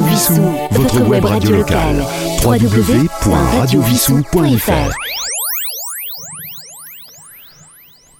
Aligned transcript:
Radio 0.00 0.14
Vissou, 0.14 0.40
votre 0.70 1.02
web 1.02 1.26
radio 1.26 1.56
locale. 1.56 2.02
www.radiovissou.fr 2.42 4.94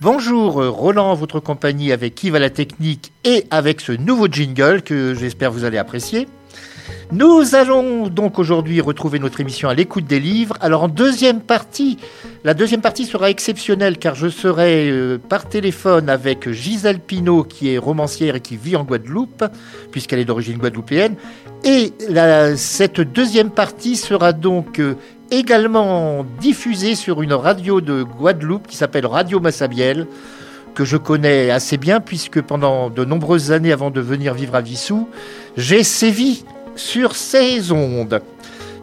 Bonjour, 0.03 0.62
Roland, 0.62 1.14
votre 1.14 1.40
compagnie 1.40 1.90
avec 1.93 2.22
Yves 2.22 2.35
à 2.35 2.38
la 2.38 2.51
technique 2.51 3.12
et 3.24 3.46
avec 3.51 3.80
ce 3.80 3.93
nouveau 3.93 4.27
jingle 4.27 4.82
que 4.82 5.14
j'espère 5.14 5.53
vous 5.53 5.65
allez 5.65 5.79
apprécier. 5.79 6.29
Nous 7.13 7.54
allons 7.54 8.07
donc 8.07 8.38
aujourd'hui 8.38 8.81
retrouver 8.81 9.19
notre 9.19 9.40
émission 9.40 9.69
à 9.69 9.75
l'écoute 9.75 10.07
des 10.07 10.21
livres. 10.21 10.57
Alors 10.61 10.85
en 10.85 10.89
deuxième 10.89 11.40
partie, 11.40 11.99
la 12.45 12.54
deuxième 12.54 12.81
partie 12.81 13.04
sera 13.04 13.31
exceptionnelle 13.31 13.99
car 13.99 14.15
je 14.15 14.29
serai 14.29 14.89
euh, 14.90 15.19
par 15.19 15.49
téléphone 15.49 16.09
avec 16.09 16.51
Gisèle 16.51 17.01
Pinault 17.01 17.45
qui 17.45 17.75
est 17.75 17.79
romancière 17.79 18.37
et 18.37 18.41
qui 18.41 18.57
vit 18.57 18.77
en 18.77 18.84
Guadeloupe 18.84 19.45
puisqu'elle 19.91 20.21
est 20.21 20.25
d'origine 20.25 20.59
guadeloupéenne. 20.59 21.16
Et 21.65 21.93
cette 22.57 23.01
deuxième 23.01 23.51
partie 23.51 23.97
sera 23.97 24.33
donc 24.33 24.79
euh, 24.79 24.95
également 25.31 26.25
diffusée 26.41 26.95
sur 26.95 27.23
une 27.23 27.33
radio 27.33 27.81
de 27.81 28.03
Guadeloupe 28.03 28.67
qui 28.67 28.77
s'appelle 28.77 29.07
Radio 29.07 29.41
Massabielle 29.41 30.07
que 30.75 30.84
je 30.84 30.97
connais 30.97 31.51
assez 31.51 31.77
bien 31.77 32.01
puisque 32.01 32.41
pendant 32.41 32.91
de 32.91 33.05
nombreuses 33.05 33.53
années 33.53 33.73
avant 33.73 33.91
de 33.91 34.01
venir 34.01 34.34
vivre 34.34 34.55
à 34.55 34.61
Vissou, 34.61 35.09
j'ai 35.57 35.83
sévi 35.83 36.45
sur 36.80 37.15
ces 37.15 37.70
ondes. 37.73 38.23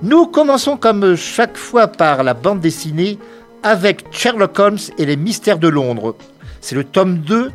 Nous 0.04 0.28
commençons 0.28 0.78
comme 0.78 1.16
chaque 1.16 1.58
fois 1.58 1.88
par 1.88 2.24
la 2.24 2.36
bande 2.36 2.62
dessinée 2.62 3.18
avec 3.64 4.06
Sherlock 4.12 4.58
Holmes 4.60 4.78
et 4.98 5.06
les 5.06 5.18
mystères 5.18 5.58
de 5.58 5.68
Londres. 5.68 6.16
C'est 6.62 6.76
le 6.76 6.84
tome 6.84 7.18
2 7.18 7.52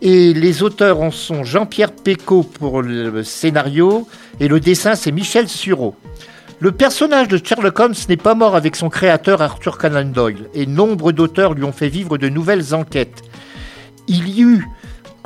et 0.00 0.32
les 0.32 0.62
auteurs 0.62 1.00
en 1.00 1.10
sont 1.10 1.44
Jean-Pierre 1.44 1.92
Pécaud 1.92 2.42
pour 2.42 2.82
le 2.82 3.22
scénario 3.22 4.08
et 4.40 4.48
le 4.48 4.58
dessin 4.58 4.94
c'est 4.94 5.12
Michel 5.12 5.48
Sureau. 5.48 5.94
Le 6.60 6.72
personnage 6.72 7.28
de 7.28 7.38
Sherlock 7.42 7.78
Holmes 7.78 7.94
n'est 8.08 8.16
pas 8.16 8.34
mort 8.34 8.56
avec 8.56 8.74
son 8.74 8.88
créateur 8.88 9.42
Arthur 9.42 9.76
Conan 9.76 10.06
Doyle 10.06 10.48
et 10.54 10.66
nombre 10.66 11.12
d'auteurs 11.12 11.54
lui 11.54 11.64
ont 11.64 11.72
fait 11.72 11.88
vivre 11.88 12.16
de 12.16 12.28
nouvelles 12.28 12.74
enquêtes. 12.74 13.22
Il 14.08 14.28
y 14.28 14.42
eut 14.42 14.66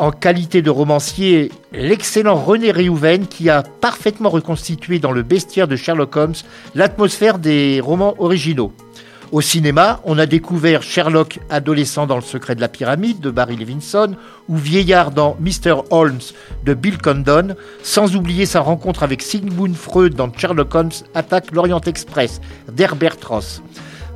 en 0.03 0.11
qualité 0.11 0.63
de 0.63 0.71
romancier 0.71 1.53
l'excellent 1.71 2.35
René 2.35 2.73
Réhouven 2.73 3.29
qui 3.29 3.49
a 3.49 3.63
parfaitement 3.63 4.31
reconstitué 4.31 4.99
dans 4.99 5.13
le 5.13 5.23
bestiaire 5.23 5.69
de 5.69 5.77
Sherlock 5.77 6.17
Holmes 6.17 6.35
l'atmosphère 6.75 7.39
des 7.39 7.81
romans 7.81 8.17
originaux. 8.19 8.73
Au 9.31 9.41
cinéma, 9.41 10.01
on 10.03 10.19
a 10.19 10.27
découvert 10.27 10.83
Sherlock 10.83 11.39
adolescent 11.51 12.09
dans 12.09 12.17
Le 12.17 12.23
secret 12.23 12.57
de 12.57 12.61
la 12.61 12.67
pyramide 12.67 13.21
de 13.21 13.31
Barry 13.31 13.57
Levinson 13.57 14.17
ou 14.49 14.57
vieillard 14.57 15.13
dans 15.13 15.37
Mr. 15.39 15.83
Holmes 15.91 16.19
de 16.65 16.75
Bill 16.75 16.99
Condon, 16.99 17.55
sans 17.85 18.17
oublier 18.17 18.45
sa 18.45 18.59
rencontre 18.59 19.05
avec 19.05 19.23
Sigmund 19.23 19.77
Freud 19.77 20.15
dans 20.17 20.33
Sherlock 20.37 20.75
Holmes 20.75 20.91
attaque 21.15 21.53
l'Orient 21.53 21.81
Express 21.81 22.41
d'Herbert 22.73 23.19
Ross. 23.29 23.63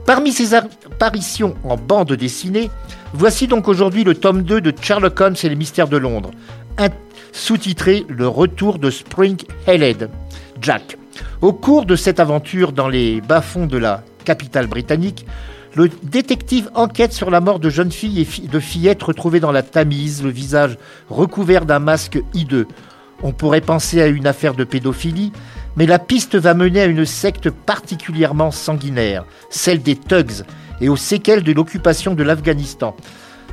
Parmi 0.05 0.33
ses 0.33 0.55
apparitions 0.55 1.55
en 1.63 1.77
bande 1.77 2.13
dessinée, 2.13 2.71
Voici 3.19 3.47
donc 3.47 3.67
aujourd'hui 3.67 4.05
le 4.05 4.15
tome 4.15 4.43
2 4.43 4.61
de 4.61 4.75
Sherlock 4.79 5.19
Holmes 5.19 5.37
et 5.43 5.49
les 5.49 5.57
mystères 5.57 5.89
de 5.89 5.97
Londres, 5.97 6.33
sous-titré 7.33 8.05
Le 8.11 8.29
retour 8.29 8.79
de 8.79 8.91
Spring 8.91 9.39
Heled. 9.67 10.11
Jack. 10.61 10.99
Au 11.41 11.55
cours 11.55 11.87
de 11.87 11.97
cette 11.97 12.21
aventure 12.21 12.73
dans 12.73 12.89
les 12.89 13.23
bas-fonds 13.23 13.67
de 13.67 13.79
la 13.79 14.03
capitale 14.27 14.67
britannique, 14.67 15.25
le 15.75 15.89
détective 16.03 16.69
enquête 16.75 17.15
sur 17.15 17.31
la 17.31 17.41
mort 17.41 17.59
de 17.59 17.71
jeunes 17.71 17.91
filles 17.91 18.21
et 18.21 18.49
de 18.49 18.61
fillettes 18.61 19.03
retrouvées 19.03 19.41
dans 19.41 19.53
la 19.53 19.63
Tamise, 19.63 20.23
le 20.23 20.31
visage 20.31 20.77
recouvert 21.09 21.65
d'un 21.65 21.79
masque 21.79 22.19
hideux. 22.35 22.67
On 23.23 23.33
pourrait 23.33 23.63
penser 23.63 24.03
à 24.03 24.09
une 24.09 24.27
affaire 24.27 24.53
de 24.53 24.65
pédophilie, 24.65 25.33
mais 25.77 25.87
la 25.87 25.99
piste 25.99 26.37
va 26.37 26.53
mener 26.53 26.83
à 26.83 26.87
une 26.87 27.07
secte 27.07 27.49
particulièrement 27.49 28.51
sanguinaire, 28.51 29.25
celle 29.49 29.81
des 29.81 29.97
Thugs, 29.97 30.45
et 30.81 30.89
aux 30.89 30.97
séquelles 30.97 31.43
de 31.43 31.53
l'occupation 31.53 32.15
de 32.15 32.23
l'Afghanistan 32.23 32.97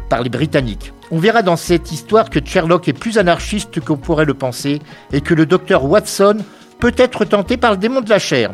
par 0.10 0.22
les 0.22 0.30
Britanniques. 0.30 0.94
On 1.12 1.20
verra 1.20 1.42
dans 1.42 1.56
cette 1.56 1.92
histoire 1.92 2.30
que 2.30 2.40
Sherlock 2.44 2.88
est 2.88 2.94
plus 2.94 3.18
anarchiste 3.18 3.80
qu'on 3.80 3.98
pourrait 3.98 4.26
le 4.26 4.34
penser 4.34 4.80
et 5.12 5.22
que 5.22 5.34
le 5.34 5.46
docteur 5.46 5.86
Watson 5.86 6.38
peut 6.80 6.94
être 6.98 7.26
tenté 7.26 7.58
par 7.58 7.72
le 7.72 7.78
démon 7.78 8.02
de 8.02 8.10
la 8.10 8.20
chair. 8.20 8.52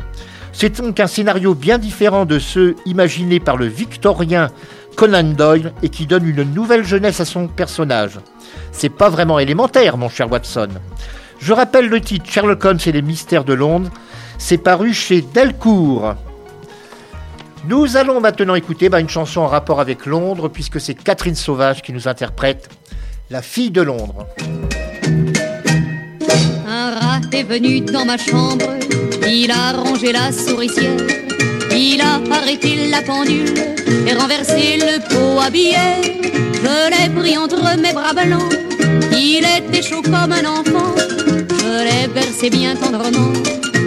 C'est 0.52 0.82
donc 0.82 1.00
un 1.00 1.08
scénario 1.08 1.54
bien 1.56 1.78
différent 1.78 2.26
de 2.26 2.40
ceux 2.40 2.76
imaginés 2.86 3.40
par 3.40 3.58
le 3.58 3.66
victorien 3.66 4.50
Conan 4.96 5.24
Doyle 5.24 5.74
et 5.84 5.90
qui 5.90 6.06
donne 6.06 6.28
une 6.28 6.44
nouvelle 6.44 6.86
jeunesse 6.86 7.20
à 7.20 7.26
son 7.26 7.48
personnage. 7.48 8.20
C'est 8.72 8.90
pas 8.90 9.10
vraiment 9.10 9.40
élémentaire, 9.40 9.98
mon 9.98 10.10
cher 10.10 10.32
Watson. 10.32 10.70
Je 11.40 11.54
rappelle 11.54 11.88
le 11.88 12.02
titre 12.02 12.30
Sherlock 12.30 12.64
Holmes 12.66 12.80
et 12.86 12.92
les 12.92 13.02
mystères 13.02 13.46
de 13.46 13.54
Londres. 13.54 13.90
C'est 14.38 14.58
paru 14.58 14.94
chez 14.94 15.22
Delcourt. 15.22 16.16
Nous 17.66 17.98
allons 17.98 18.22
maintenant 18.22 18.56
écouter 18.56 18.90
bah, 18.90 19.00
une 19.00 19.10
chanson 19.10 19.42
en 19.42 19.48
rapport 19.48 19.82
avec 19.82 20.06
Londres, 20.06 20.48
puisque 20.48 20.80
c'est 20.80 20.96
Catherine 20.96 21.36
Sauvage 21.36 21.82
qui 21.82 21.92
nous 21.92 22.08
interprète 22.08 22.70
La 23.30 23.42
fille 23.42 23.72
de 23.72 23.82
Londres. 23.82 24.26
Un 26.68 26.92
rat 26.92 27.22
est 27.34 27.44
venu 27.44 27.82
dans 27.82 28.06
ma 28.06 28.18
chambre, 28.18 28.66
il 29.28 29.52
a 29.52 29.74
rangé 29.74 30.14
la 30.14 30.32
souricière, 30.32 31.06
il 31.72 32.02
a 32.02 32.34
arrêté 32.34 32.88
la 32.90 33.02
pendule 33.02 33.54
et 34.08 34.14
renversé 34.14 34.78
le 34.78 35.00
pot 35.10 35.42
à 35.42 35.50
billets. 35.50 36.02
Je 36.54 36.90
l'ai 36.90 37.10
pris 37.10 37.38
entre 37.38 37.78
mes 37.78 37.94
bras 37.94 38.14
blancs, 38.14 38.54
il 39.12 39.46
était 39.58 39.82
chaud 39.82 40.02
comme 40.02 40.32
un 40.32 40.46
enfant. 40.46 40.96
Je 40.98 41.84
l'ai 41.84 42.08
bercé 42.08 42.50
bien 42.50 42.76
tendrement 42.76 43.34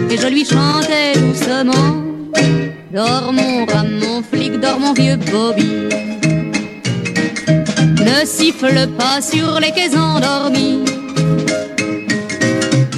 et 0.09 0.17
je 0.17 0.27
lui 0.27 0.45
chantais 0.45 1.13
doucement. 1.15 2.03
Dors 2.93 3.33
mon 3.33 3.65
rat, 3.65 3.85
mon 3.85 4.21
flic, 4.21 4.59
dors 4.59 4.79
mon 4.79 4.93
vieux 4.93 5.15
Bobby. 5.15 5.65
Ne 8.05 8.23
siffle 8.23 8.87
pas 8.99 9.19
sur 9.19 9.59
les 9.59 9.71
quais 9.71 9.97
endormis. 9.97 10.85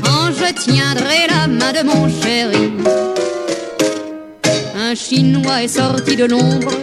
Quand 0.03 0.33
je 0.37 0.51
tiendrai 0.65 1.27
la 1.29 1.47
main 1.47 1.71
de 1.71 1.85
mon 1.85 2.09
chéri. 2.09 2.73
Un 4.77 4.95
Chinois 4.95 5.63
est 5.63 5.69
sorti 5.69 6.17
de 6.17 6.25
l'ombre, 6.25 6.73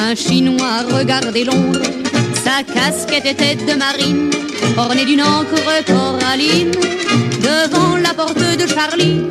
un 0.00 0.16
Chinois 0.16 0.82
regardait 0.90 1.44
l'ombre. 1.44 1.78
Sa 2.34 2.64
casquette 2.64 3.26
était 3.26 3.54
de 3.54 3.78
marine, 3.78 4.30
ornée 4.76 5.04
d'une 5.04 5.22
encre 5.22 5.84
coralline. 5.86 6.72
Devant 7.40 7.96
la 7.98 8.14
porte 8.14 8.36
de 8.36 8.66
Charlie, 8.66 9.22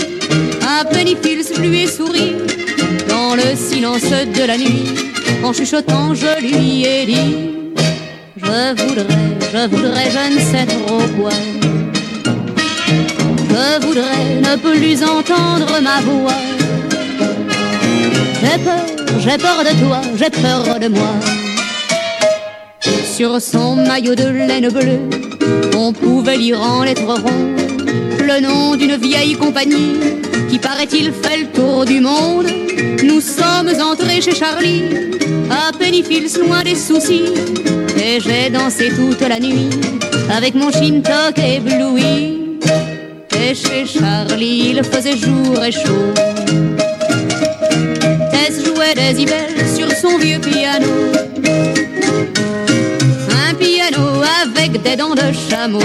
un 0.61 0.85
penifils 0.85 1.59
lui 1.59 1.83
est 1.83 1.87
souri 1.87 2.31
dans 2.31 2.43
le 2.43 2.46
de 3.79 4.47
la 4.47 4.57
nuit, 4.57 4.85
en 5.43 5.53
chuchotant, 5.53 6.15
je 6.15 6.41
lui 6.41 6.83
ai 6.83 7.05
dit 7.05 7.35
Je 8.35 8.73
voudrais, 8.83 9.05
je 9.53 9.67
voudrais, 9.67 10.09
je 10.09 10.33
ne 10.33 10.39
sais 10.39 10.65
trop 10.65 11.01
quoi. 11.19 11.29
Je 13.49 13.85
voudrais 13.85 14.41
ne 14.41 14.55
plus 14.57 15.03
entendre 15.03 15.79
ma 15.81 16.01
voix. 16.01 16.33
J'ai 18.41 18.57
peur, 18.63 18.85
j'ai 19.19 19.37
peur 19.37 19.63
de 19.63 19.85
toi, 19.85 20.01
j'ai 20.15 20.29
peur 20.31 20.79
de 20.79 20.87
moi. 20.87 21.13
Sur 23.15 23.39
son 23.39 23.75
maillot 23.75 24.15
de 24.15 24.27
laine 24.27 24.69
bleue, 24.69 25.01
on 25.77 25.93
pouvait 25.93 26.37
lire 26.37 26.61
en 26.61 26.83
lettres 26.83 27.05
rondes 27.05 27.76
le 28.27 28.41
nom 28.41 28.75
d'une 28.75 28.97
vieille 28.97 29.35
compagnie 29.35 29.95
qui 30.49 30.59
paraît-il 30.59 31.13
fait 31.13 31.37
le 31.37 31.47
tour 31.47 31.85
du 31.85 32.01
monde. 32.01 32.47
Nous 33.03 33.21
sommes 33.21 33.71
entrés 33.81 34.21
chez 34.21 34.35
Charlie, 34.35 34.83
à 35.49 35.71
Pennyfields, 35.71 36.37
loin 36.39 36.61
des 36.61 36.75
soucis. 36.75 37.33
Et 37.97 38.19
j'ai 38.19 38.49
dansé 38.49 38.91
toute 38.95 39.21
la 39.21 39.39
nuit 39.39 39.69
avec 40.29 40.55
mon 40.55 40.71
shintok 40.71 41.37
ébloui. 41.37 42.59
Et 43.39 43.55
chez 43.55 43.85
Charlie, 43.85 44.71
il 44.71 44.83
faisait 44.83 45.17
jour 45.17 45.63
et 45.63 45.71
chaud. 45.71 46.13
Tess 48.31 48.65
jouait 48.65 48.93
des 48.93 49.21
ibelles 49.21 49.69
sur 49.73 49.89
son 49.91 50.17
vieux 50.17 50.39
piano. 50.39 50.87
Un 53.49 53.53
piano 53.53 54.21
avec 54.43 54.81
des 54.81 54.97
dents 54.97 55.15
de 55.15 55.31
chameau. 55.49 55.79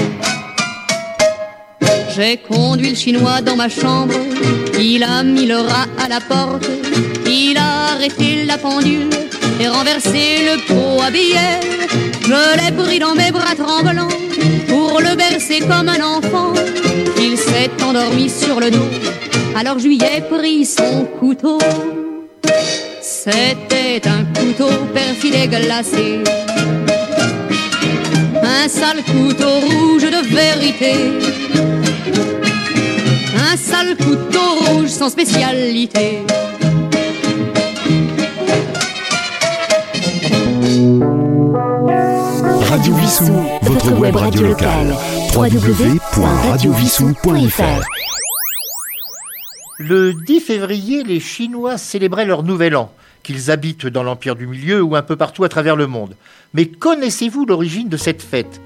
J'ai 2.25 2.37
conduit 2.37 2.91
le 2.91 2.95
chinois 2.95 3.41
dans 3.41 3.57
ma 3.57 3.69
chambre, 3.69 4.15
il 4.79 5.03
a 5.03 5.25
mis 5.25 5.45
le 5.45 5.57
rat 5.57 5.89
à 5.99 6.09
la 6.09 6.21
porte, 6.21 6.71
il 7.27 7.57
a 7.57 7.95
arrêté 7.95 8.45
la 8.45 8.59
pendule 8.59 9.11
et 9.59 9.67
renversé 9.67 10.45
le 10.49 10.57
pot 10.69 11.03
à 11.03 11.11
billets. 11.11 11.59
Je 12.23 12.59
l'ai 12.59 12.71
pris 12.81 13.01
dans 13.01 13.17
mes 13.17 13.33
bras 13.33 13.57
tremblants 13.57 14.17
pour 14.69 15.01
le 15.01 15.17
bercer 15.17 15.61
comme 15.63 15.89
un 15.89 16.01
enfant. 16.01 16.53
Il 17.21 17.37
s'est 17.37 17.71
endormi 17.83 18.31
sur 18.31 18.61
le 18.61 18.71
dos, 18.71 18.91
alors 19.57 19.81
je 19.81 19.89
lui 19.89 19.97
ai 19.99 20.21
pris 20.21 20.65
son 20.65 21.09
couteau. 21.19 21.59
C'était 23.01 24.01
un 24.07 24.25
couteau 24.39 24.71
perfide 24.95 25.35
et 25.35 25.49
glacé. 25.49 26.21
Un 28.45 28.69
sale 28.69 29.03
couteau 29.13 29.55
rouge 29.59 30.05
de 30.05 30.23
vérité 30.33 31.42
sale 33.57 33.97
couteau 33.97 34.55
rouge, 34.67 34.89
sans 34.89 35.09
spécialité. 35.09 36.23
Radio 42.69 42.95
Vissou, 42.95 43.33
votre 43.63 43.93
web 43.93 44.17
radio 44.17 44.43
locale. 44.43 44.97
www.radiovissou.fr 45.35 47.85
Le 49.79 50.15
10 50.15 50.41
février, 50.41 51.05
les 51.05 51.21
Chinois 51.21 51.79
célébraient 51.79 52.25
leur 52.25 52.43
nouvel 52.43 52.75
an, 52.77 52.93
qu'ils 53.23 53.51
habitent 53.51 53.87
dans 53.87 54.03
l'Empire 54.03 54.37
du 54.37 54.47
Milieu 54.47 54.83
ou 54.83 54.97
un 54.97 55.03
peu 55.03 55.17
partout 55.17 55.45
à 55.45 55.49
travers 55.49 55.77
le 55.77 55.87
monde. 55.87 56.17
Mais 56.55 56.67
connaissez-vous 56.67 57.47
l'origine 57.47 57.89
de 57.89 57.97
cette 57.97 58.23
fête? 58.23 58.61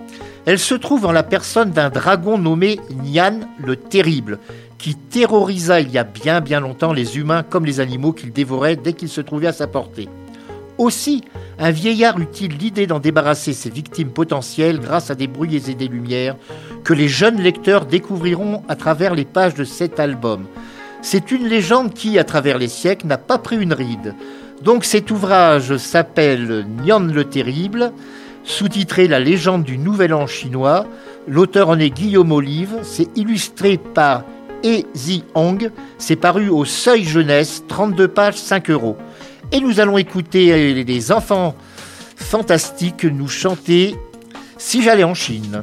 Elle 0.46 0.60
se 0.60 0.76
trouve 0.76 1.06
en 1.06 1.12
la 1.12 1.24
personne 1.24 1.72
d'un 1.72 1.90
dragon 1.90 2.38
nommé 2.38 2.78
Nian 3.02 3.40
le 3.58 3.74
Terrible, 3.74 4.38
qui 4.78 4.94
terrorisa 4.94 5.80
il 5.80 5.90
y 5.90 5.98
a 5.98 6.04
bien 6.04 6.40
bien 6.40 6.60
longtemps 6.60 6.92
les 6.92 7.18
humains 7.18 7.42
comme 7.42 7.66
les 7.66 7.80
animaux 7.80 8.12
qu'il 8.12 8.32
dévorait 8.32 8.76
dès 8.76 8.92
qu'ils 8.92 9.08
se 9.08 9.20
trouvaient 9.20 9.48
à 9.48 9.52
sa 9.52 9.66
portée. 9.66 10.08
Aussi, 10.78 11.24
un 11.58 11.72
vieillard 11.72 12.20
eut-il 12.20 12.56
l'idée 12.58 12.86
d'en 12.86 13.00
débarrasser 13.00 13.54
ses 13.54 13.70
victimes 13.70 14.10
potentielles 14.10 14.78
grâce 14.78 15.10
à 15.10 15.16
des 15.16 15.26
bruits 15.26 15.56
et 15.68 15.74
des 15.74 15.88
lumières 15.88 16.36
que 16.84 16.94
les 16.94 17.08
jeunes 17.08 17.40
lecteurs 17.40 17.84
découvriront 17.84 18.62
à 18.68 18.76
travers 18.76 19.16
les 19.16 19.24
pages 19.24 19.54
de 19.54 19.64
cet 19.64 19.98
album. 19.98 20.44
C'est 21.02 21.32
une 21.32 21.48
légende 21.48 21.92
qui, 21.92 22.20
à 22.20 22.24
travers 22.24 22.58
les 22.58 22.68
siècles, 22.68 23.08
n'a 23.08 23.18
pas 23.18 23.38
pris 23.38 23.56
une 23.56 23.72
ride. 23.72 24.14
Donc 24.62 24.84
cet 24.84 25.10
ouvrage 25.10 25.76
s'appelle 25.76 26.66
Nian 26.84 27.00
le 27.00 27.24
Terrible, 27.24 27.92
sous-titré 28.46 29.08
La 29.08 29.20
légende 29.20 29.64
du 29.64 29.76
Nouvel 29.76 30.14
An 30.14 30.26
chinois. 30.26 30.86
L'auteur 31.28 31.68
en 31.68 31.78
est 31.78 31.90
Guillaume 31.90 32.32
Olive, 32.32 32.78
c'est 32.82 33.08
illustré 33.16 33.76
par 33.76 34.22
E 34.64 34.82
Zi 34.94 35.24
Hong, 35.34 35.70
c'est 35.98 36.16
paru 36.16 36.48
au 36.48 36.64
Seuil 36.64 37.04
Jeunesse, 37.04 37.64
32 37.68 38.08
pages, 38.08 38.36
5 38.36 38.70
euros. 38.70 38.96
Et 39.52 39.60
nous 39.60 39.80
allons 39.80 39.98
écouter 39.98 40.84
les 40.84 41.12
enfants 41.12 41.54
fantastiques 42.16 43.04
nous 43.04 43.28
chanter 43.28 43.96
Si 44.56 44.82
j'allais 44.82 45.04
en 45.04 45.14
Chine. 45.14 45.62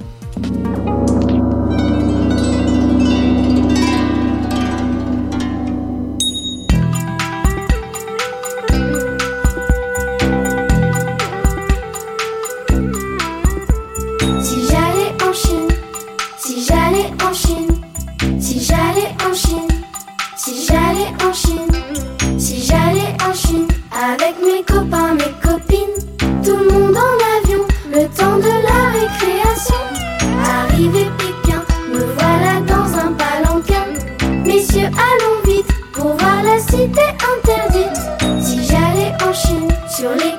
Chine, 40.04 40.33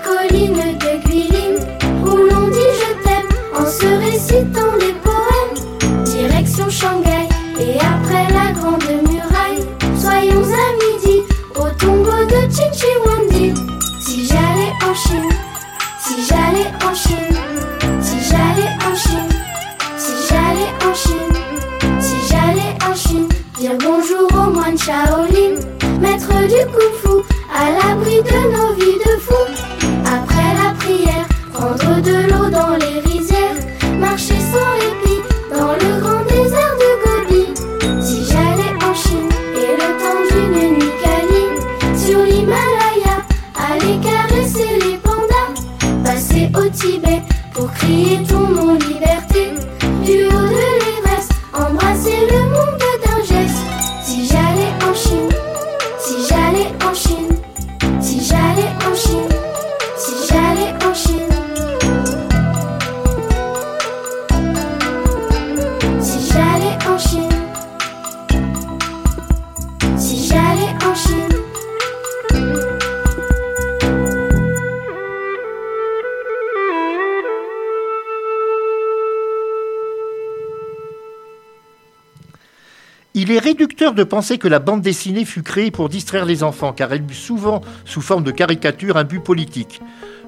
de 83.94 84.04
penser 84.04 84.38
que 84.38 84.48
la 84.48 84.58
bande 84.58 84.82
dessinée 84.82 85.24
fut 85.24 85.42
créée 85.42 85.70
pour 85.70 85.88
distraire 85.88 86.24
les 86.24 86.42
enfants, 86.42 86.72
car 86.72 86.92
elle 86.92 87.02
eut 87.02 87.14
souvent, 87.14 87.60
sous 87.84 88.00
forme 88.00 88.24
de 88.24 88.30
caricature, 88.30 88.96
un 88.96 89.04
but 89.04 89.20
politique. 89.20 89.80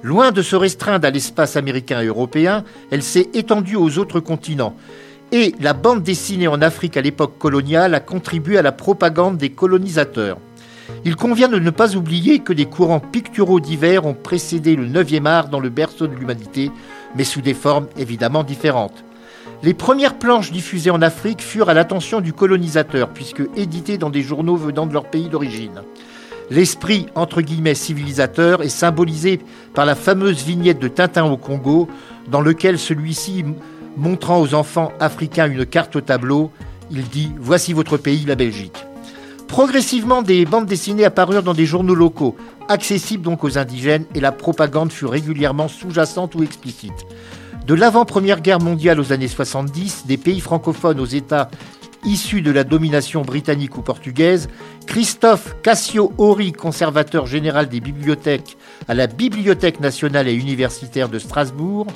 Loin 0.03 0.31
de 0.31 0.43
se 0.43 0.57
restreindre 0.57 1.07
à 1.07 1.11
l'espace 1.11 1.57
américain 1.57 2.01
et 2.01 2.07
européen, 2.07 2.65
elle 2.91 3.03
s'est 3.03 3.29
étendue 3.35 3.77
aux 3.77 3.99
autres 3.99 4.21
continents. 4.21 4.77
Et 5.33 5.55
la 5.61 5.73
bande 5.73 6.03
dessinée 6.03 6.49
en 6.49 6.63
Afrique 6.63 6.97
à 6.97 7.03
l'époque 7.03 7.39
coloniale 7.39 7.95
a 7.95 8.01
contribué 8.01 8.59
à 8.59 8.63
la 8.63 8.73
propagande 8.73 9.37
des 9.37 9.51
colonisateurs. 9.51 10.39
Il 11.05 11.17
convient 11.17 11.49
de 11.49 11.59
ne 11.59 11.71
pas 11.71 11.97
oublier 11.97 12.39
que 12.39 12.53
des 12.53 12.67
courants 12.67 13.01
picturaux 13.01 13.59
divers 13.59 14.07
ont 14.07 14.15
précédé 14.15 14.77
le 14.77 14.87
9e 14.87 15.27
art 15.27 15.49
dans 15.49 15.61
le 15.61 15.69
berceau 15.69 16.07
de 16.07 16.15
l'humanité, 16.15 16.71
mais 17.17 17.25
sous 17.25 17.41
des 17.41 17.55
formes 17.55 17.89
évidemment 17.97 18.45
différentes. 18.45 19.05
Les 19.63 19.75
premières 19.75 20.19
planches 20.19 20.53
diffusées 20.53 20.91
en 20.91 21.01
Afrique 21.03 21.43
furent 21.43 21.71
à 21.71 21.75
l'attention 21.75 22.21
du 22.21 22.33
colonisateur, 22.33 23.09
puisque 23.09 23.43
éditées 23.57 23.99
dans 23.99 24.11
des 24.11 24.23
journaux 24.23 24.57
venant 24.57 24.87
de 24.87 24.93
leur 24.93 25.07
pays 25.07 25.29
d'origine. 25.29 25.83
L'esprit, 26.51 27.07
entre 27.15 27.41
guillemets, 27.41 27.75
civilisateur 27.75 28.63
est 28.63 28.69
symbolisé 28.69 29.41
par 29.75 29.87
la 29.87 29.95
fameuse 29.95 30.45
vignette 30.45 30.79
de 30.79 30.89
Tintin 30.89 31.25
au 31.25 31.37
Congo, 31.37 31.89
dans 32.31 32.41
lequel 32.41 32.79
celui-ci, 32.79 33.45
montrant 33.97 34.41
aux 34.41 34.55
enfants 34.55 34.93
africains 35.01 35.51
une 35.51 35.67
carte 35.67 35.97
au 35.97 36.01
tableau, 36.01 36.53
il 36.91 37.09
dit 37.09 37.33
«Voici 37.41 37.73
votre 37.73 37.97
pays, 37.97 38.25
la 38.27 38.37
Belgique». 38.37 38.85
Progressivement, 39.49 40.23
des 40.23 40.45
bandes 40.45 40.67
dessinées 40.67 41.05
apparurent 41.05 41.43
dans 41.43 41.55
des 41.55 41.67
journaux 41.67 41.95
locaux, 41.95 42.37
accessibles 42.69 43.23
donc 43.23 43.43
aux 43.43 43.59
indigènes, 43.59 44.05
et 44.15 44.21
la 44.21 44.33
propagande 44.33 44.93
fut 44.93 45.07
régulièrement 45.07 45.69
sous-jacente 45.69 46.35
ou 46.35 46.43
explicite. 46.43 47.07
De 47.67 47.75
l'avant-première 47.75 48.43
guerre 48.43 48.61
mondiale 48.61 49.01
aux 49.01 49.13
années 49.13 49.27
70, 49.27 50.07
des 50.07 50.17
pays 50.17 50.39
francophones 50.39 51.01
aux 51.01 51.05
États 51.05 51.51
issus 52.05 52.43
de 52.43 52.51
la 52.51 52.65
domination 52.65 53.23
britannique 53.23 53.77
ou 53.77 53.83
portugaise, 53.83 54.49
Christophe 54.87 55.57
Cassio-Horry, 55.63 56.53
conservateur 56.53 57.27
général 57.27 57.69
des 57.69 57.81
bibliothèques 57.81 58.57
à 58.89 58.95
la 58.95 59.07
Bibliothèque 59.07 59.81
nationale 59.81 60.29
et 60.29 60.35
universitaire 60.35 61.09
de 61.09 61.19
Strasbourg, 61.19 61.87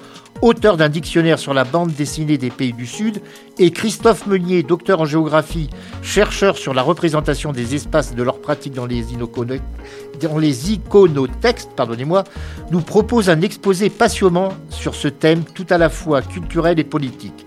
auteur 0.43 0.77
d'un 0.77 0.89
dictionnaire 0.89 1.39
sur 1.39 1.55
la 1.55 1.65
bande 1.65 1.93
dessinée 1.93 2.39
des 2.39 2.51
pays 2.51 2.73
du 2.73 2.87
Sud, 2.87 3.21
et 3.59 3.71
Christophe 3.71 4.27
Meunier, 4.27 4.63
docteur 4.63 5.01
en 5.01 5.05
géographie, 5.05 5.69
chercheur 6.03 6.57
sur 6.57 6.75
la 6.75 6.83
représentation 6.83 7.53
des 7.53 7.75
espaces 7.75 8.13
et 8.13 8.15
de 8.15 8.23
leurs 8.23 8.41
pratiques 8.41 8.75
dans 8.75 8.87
les, 8.87 9.05
dans 10.23 10.39
les 10.39 10.73
iconotextes, 10.73 11.71
pardonnez-moi, 11.77 12.25
nous 12.71 12.81
propose 12.81 13.31
un 13.31 13.41
exposé 13.43 13.91
passionnant 13.91 14.51
sur 14.71 14.95
ce 14.95 15.09
thème 15.09 15.45
tout 15.45 15.67
à 15.71 15.79
la 15.79 15.91
fois 15.91 16.23
culturel 16.23 16.79
et 16.79 16.85
politique. 16.85 17.47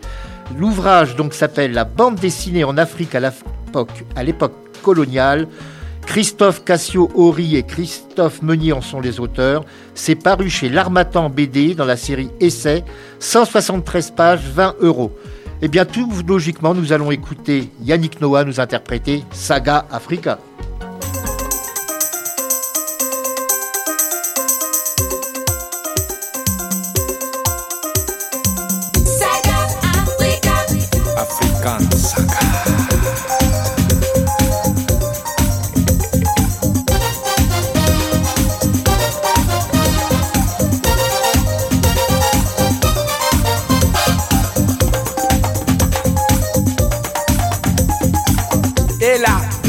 L'ouvrage 0.58 1.16
donc 1.16 1.34
s'appelle 1.34 1.72
La 1.72 1.86
bande 1.86 2.16
dessinée 2.16 2.64
en 2.64 2.78
Afrique 2.78 3.16
à 3.16 3.20
l'époque, 4.24 4.54
coloniale. 4.82 5.48
Christophe 6.06 6.64
Cassio-Horry 6.64 7.56
et 7.56 7.64
Christophe 7.64 8.42
Meunier 8.42 8.74
en 8.74 8.82
sont 8.82 9.00
les 9.00 9.20
auteurs. 9.20 9.64
C'est 9.96 10.16
paru 10.16 10.50
chez 10.50 10.70
l'Armatan 10.70 11.30
BD 11.30 11.76
dans 11.76 11.86
la 11.86 11.98
série 11.98 12.30
Essai, 12.40 12.84
173 13.20 14.12
pages, 14.12 14.44
20 14.54 14.76
euros. 14.82 15.12
Eh 15.62 15.70
bien, 15.70 15.86
tout 15.86 16.12
logiquement, 16.28 16.74
nous 16.74 16.92
allons 16.92 17.10
écouter 17.10 17.70
Yannick 17.82 18.20
Noah 18.20 18.44
nous 18.44 18.60
interpréter 18.60 19.24
Saga 19.32 19.86
Africa. 19.92 20.40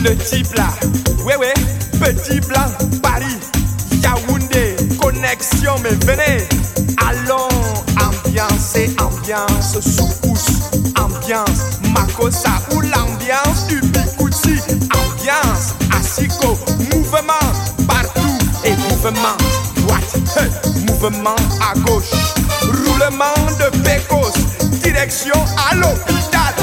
Le 0.05 0.15
type 0.17 0.55
là. 0.55 0.69
Ouais, 1.25 1.37
ouais, 1.37 1.55
petit 1.99 2.39
blanc, 2.41 2.71
Paris, 3.03 3.39
Yaoundé, 4.03 4.77
connexion, 5.01 5.75
mais 5.83 5.95
venez. 6.05 6.47
Allons, 6.99 7.49
ambiance 7.97 8.77
et 8.77 8.91
ambiance, 9.01 9.81
sous 9.81 10.11
ambiance, 11.01 11.81
Makosa 11.95 12.51
ou 12.73 12.81
l'ambiance 12.83 13.67
du 13.69 13.81
Bikouti, 13.81 14.61
ambiance, 14.93 15.75
Asiko, 15.99 16.59
mouvement 16.93 17.49
partout 17.89 18.39
et 18.65 18.77
mouvement 18.91 19.37
droite, 19.77 20.19
mouvement 20.87 21.37
à 21.63 21.79
gauche, 21.81 22.13
roulement 22.63 23.35
de 23.59 23.71
pécos, 23.83 24.33
direction 24.83 25.41
à 25.71 25.75
l'hôpital, 25.75 26.55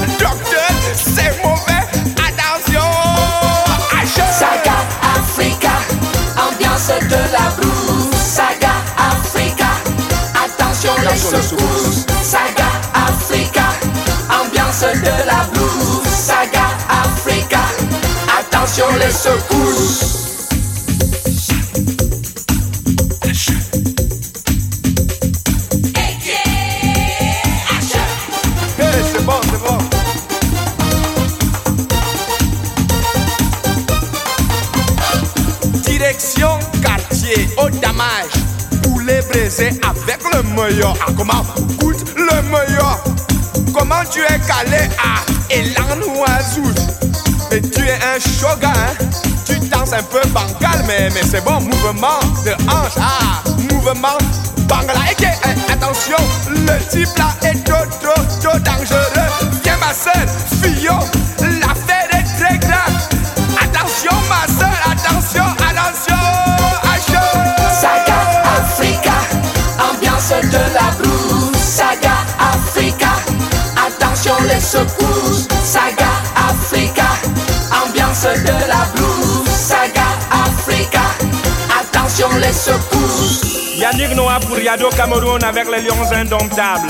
Saga 12.22 12.70
Africa. 12.94 13.64
Ambiance 14.30 14.86
de 14.86 15.26
la 15.26 15.48
blues, 15.52 16.08
saga 16.08 16.78
Africa. 16.88 17.60
Attention 18.38 18.96
les 19.00 19.12
secousses. 19.12 20.31
Avec 39.70 40.20
le 40.34 40.44
meilleur. 40.56 40.96
Ah, 41.02 41.12
comment 41.16 41.46
Goûte 41.78 42.16
le 42.16 42.42
meilleur? 42.50 43.00
Comment 43.74 44.04
tu 44.10 44.22
es 44.22 44.40
calé? 44.48 44.90
À 44.98 45.22
Elan 45.54 46.02
Oiseau 46.16 46.70
Et 47.52 47.62
tu 47.62 47.82
es 47.82 47.94
un 47.94 48.20
shogun, 48.20 48.68
hein? 48.68 49.06
Tu 49.46 49.60
danses 49.70 49.94
un 49.94 50.04
peu 50.04 50.22
bancal, 50.30 50.84
mais, 50.88 51.10
c'est 51.30 51.44
bon. 51.44 51.60
Mouvement 51.62 52.20
de 52.46 52.52
hanche, 52.70 52.98
ah, 53.00 53.44
mouvement 53.72 54.18
bangala. 54.68 55.00
Et 55.12 55.24
eh, 55.24 55.72
attention, 55.72 56.18
le 56.50 56.90
type 56.90 57.16
là 57.18 57.30
est 57.44 57.64
trop, 57.64 57.86
trop, 58.02 58.24
trop 58.42 58.60
dangereux. 58.60 59.12
Viens 59.64 59.78
ma 59.78 59.94
soeur, 59.94 60.26
fillon, 60.62 61.00
Secousses, 74.72 75.50
saga 75.66 76.24
Africa. 76.34 77.04
Ambiance 77.84 78.30
de 78.40 78.68
la 78.70 78.88
blues, 78.96 79.50
saga 79.50 80.18
Africa. 80.32 81.02
Attention 81.78 82.30
les 82.40 82.54
secousses. 82.54 82.91
Yannick 83.82 84.16
Noah 84.16 84.40
pour 84.42 84.60
Yado 84.60 84.90
Cameroun 84.90 85.44
avec 85.44 85.66
les 85.72 85.82
lions 85.82 86.12
indomptables. 86.14 86.88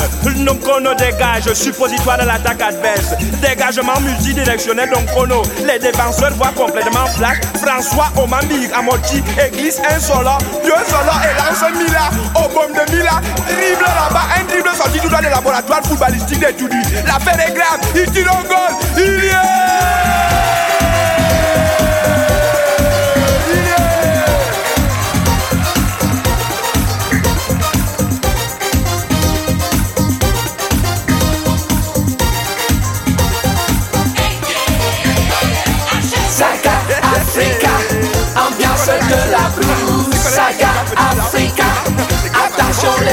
chrono 0.62 0.94
dégage, 0.96 1.54
suppositoire 1.54 2.18
de 2.18 2.26
l'attaque 2.26 2.62
adverse. 2.62 3.16
Dégagement 3.42 3.98
multidirectionnel 4.02 4.90
chrono. 5.08 5.42
Les 5.66 5.80
défenseurs 5.80 6.34
voient 6.34 6.52
complètement 6.54 7.06
flash. 7.16 7.38
François 7.62 8.10
Omambi, 8.22 8.68
Amoti, 8.76 9.24
église 9.48 9.82
un 9.90 10.00
solo, 10.02 10.32
deux 10.64 10.70
solo 10.70 11.16
et 11.24 11.38
lance 11.38 11.64
Mila. 11.78 12.10
Au 12.36 12.50
de 12.50 12.92
Mila, 12.92 13.22
dribble 13.48 13.86
là-bas, 13.86 14.28
un 14.38 14.44
dribble 14.44 14.76
sorti 14.76 15.00
tout 15.00 15.10
dans 15.10 15.22
le 15.22 15.30
laboratoire 15.30 15.82
footballistique 15.86 16.40
des 16.40 16.54
Toudis. 16.54 16.76
L'affaire 17.08 17.48
est 17.48 17.54
grave, 17.54 17.80
il 17.96 18.12
tire 18.12 18.30
un 18.30 18.44
goal, 18.44 18.76
il 18.98 19.24
y 19.24 19.28
est 19.28 19.61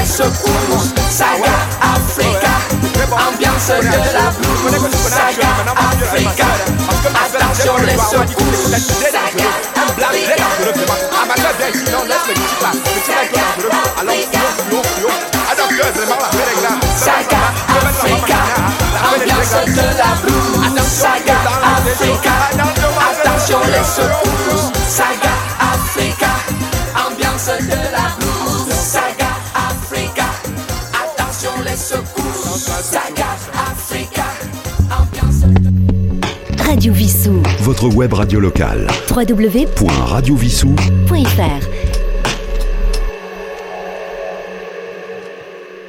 Saga 0.09 1.55
Africa. 1.81 2.49
Ambiance 3.27 3.73
de 3.73 3.81
la 3.81 4.31
blues, 4.31 4.91
Saga 5.07 5.49
Africa. 5.77 6.47
Attention 7.23 7.77
les 7.85 7.97
secousses, 7.97 8.87
Saga 9.11 9.49
Africa. 9.75 10.47
Saga. 16.97 17.43
Ambiance 19.13 19.61
de 19.71 19.85
la 19.97 20.09
Saga 20.83 21.37
Africa. 21.77 22.33
Les 23.71 23.85
secousses, 23.85 24.71
Saga 24.87 25.33
Africa 25.59 26.29
de 27.57 27.75
la 27.91 28.18
Radio 36.79 36.93
Vissou. 36.93 37.43
Votre 37.59 37.93
web 37.93 38.13
radio 38.13 38.39
locale. 38.39 38.87
www.radiovissou.fr 39.09 41.67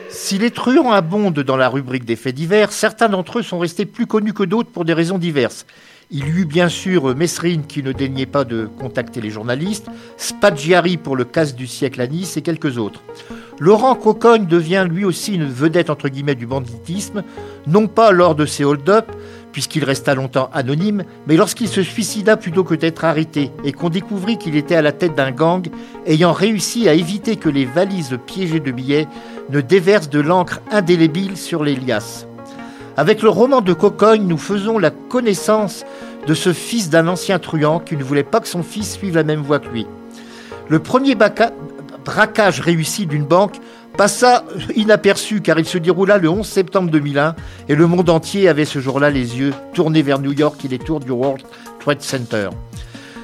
Si 0.09 0.39
les 0.39 0.51
truands 0.51 0.91
abondent 0.91 1.39
dans 1.39 1.57
la 1.57 1.69
rubrique 1.69 2.05
des 2.05 2.17
faits 2.17 2.35
divers, 2.35 2.73
certains 2.73 3.09
d'entre 3.09 3.39
eux 3.39 3.43
sont 3.43 3.61
restés 3.61 3.87
plus 3.87 4.09
connus 4.09 4.33
que 4.33 4.43
d'autres 4.43 4.71
pour 4.71 4.85
des 4.85 4.93
raisons 4.93 5.19
diverses. 5.19 5.65
Il 6.11 6.27
y 6.27 6.41
eut 6.41 6.45
bien 6.45 6.69
sûr 6.69 7.15
Mesrine 7.15 7.67
qui 7.69 7.85
ne 7.85 7.93
daignait 7.93 8.27
pas 8.27 8.43
de 8.43 8.69
contacter 8.81 9.21
les 9.21 9.31
journalistes, 9.31 9.87
Spaggiari 10.17 10.97
pour 10.97 11.15
le 11.15 11.25
casse 11.25 11.55
du 11.55 11.69
siècle 11.69 12.01
à 12.01 12.09
Nice 12.09 12.37
et 12.37 12.43
quelques 12.43 12.79
autres. 12.79 13.01
Laurent 13.61 13.95
Cocogne 13.95 14.47
devient 14.47 14.89
lui 14.91 15.05
aussi 15.05 15.35
une 15.35 15.47
vedette 15.47 15.89
entre 15.89 16.09
guillemets 16.09 16.35
du 16.35 16.47
banditisme, 16.47 17.23
non 17.69 17.87
pas 17.87 18.11
lors 18.11 18.35
de 18.35 18.45
ses 18.45 18.65
hold-up, 18.65 19.07
puisqu'il 19.53 19.85
resta 19.85 20.15
longtemps 20.15 20.51
anonyme, 20.53 21.05
mais 21.27 21.37
lorsqu'il 21.37 21.69
se 21.69 21.83
suicida 21.83 22.37
plutôt 22.37 22.65
que 22.65 22.75
d'être 22.75 23.05
arrêté 23.05 23.51
et 23.65 23.73
qu'on 23.73 23.91
découvrit 23.91 24.39
qu'il 24.39 24.57
était 24.57 24.77
à 24.77 24.83
la 24.83 24.93
tête 24.93 25.15
d'un 25.15 25.31
gang 25.31 25.67
ayant 26.07 26.33
réussi 26.33 26.89
à 26.89 26.95
éviter 26.95 27.37
que 27.37 27.49
les 27.49 27.65
valises 27.65 28.19
piégées 28.27 28.61
de 28.61 28.71
billets 28.71 29.09
ne 29.51 29.61
déversent 29.61 30.11
de 30.11 30.21
l'encre 30.21 30.61
indélébile 30.71 31.37
sur 31.37 31.65
les 31.65 31.77
liasses. 31.77 32.27
Avec 32.97 33.23
le 33.23 33.29
roman 33.29 33.61
de 33.61 33.73
Cocogne, 33.73 34.27
nous 34.27 34.39
faisons 34.39 34.79
la 34.79 34.91
connaissance 34.91 35.85
de 36.27 36.35
ce 36.35 36.53
fils 36.53 36.91
d'un 36.91 37.09
ancien 37.09 37.39
truand 37.39 37.81
qui 37.81 37.97
ne 37.97 38.05
voulait 38.05 38.23
pas 38.23 38.41
que 38.41 38.49
son 38.49 38.63
fils 38.63 38.93
suive 38.93 39.17
la 39.17 39.25
même 39.25 39.41
voie 39.41 39.59
que 39.59 39.69
lui. 39.69 39.87
Le 40.69 40.79
premier 40.79 41.17
braquage 42.05 42.61
réussi 42.61 43.07
d'une 43.07 43.25
banque 43.25 43.57
passa 44.01 44.45
inaperçu 44.77 45.43
car 45.43 45.59
il 45.59 45.67
se 45.67 45.77
déroula 45.77 46.17
le 46.17 46.31
11 46.31 46.49
septembre 46.49 46.91
2001 46.91 47.35
et 47.69 47.75
le 47.75 47.87
monde 47.87 48.09
entier 48.09 48.49
avait 48.49 48.65
ce 48.65 48.79
jour-là 48.79 49.11
les 49.11 49.39
yeux 49.39 49.53
tournés 49.75 50.01
vers 50.01 50.21
New 50.21 50.33
York 50.33 50.65
et 50.65 50.69
les 50.69 50.79
tours 50.79 51.01
du 51.01 51.11
World 51.11 51.45
Trade 51.81 52.01
Center. 52.01 52.49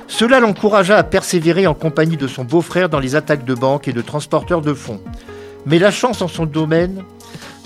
Cela 0.07 0.39
l'encouragea 0.39 0.99
à 0.99 1.03
persévérer 1.03 1.67
en 1.67 1.73
compagnie 1.73 2.19
de 2.19 2.27
son 2.27 2.45
beau-frère 2.45 2.91
dans 2.91 3.01
les 3.01 3.15
attaques 3.15 3.47
de 3.47 3.55
banques 3.55 3.89
et 3.89 3.95
de 3.95 4.03
transporteurs 4.03 4.61
de 4.61 4.75
fonds. 4.75 5.01
Mais 5.65 5.79
la 5.79 5.91
chance 5.91 6.21
en 6.21 6.29
son 6.29 6.45
domaine 6.45 7.03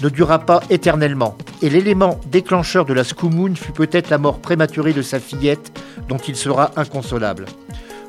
ne 0.04 0.08
dura 0.08 0.38
pas 0.38 0.60
éternellement, 0.70 1.36
et 1.62 1.68
l'élément 1.68 2.20
déclencheur 2.30 2.84
de 2.84 2.94
la 2.94 3.02
Scoumoun 3.02 3.56
fut 3.56 3.72
peut-être 3.72 4.10
la 4.10 4.18
mort 4.18 4.38
prématurée 4.38 4.92
de 4.92 5.02
sa 5.02 5.18
fillette, 5.18 5.76
dont 6.08 6.18
il 6.18 6.36
sera 6.36 6.70
inconsolable. 6.76 7.46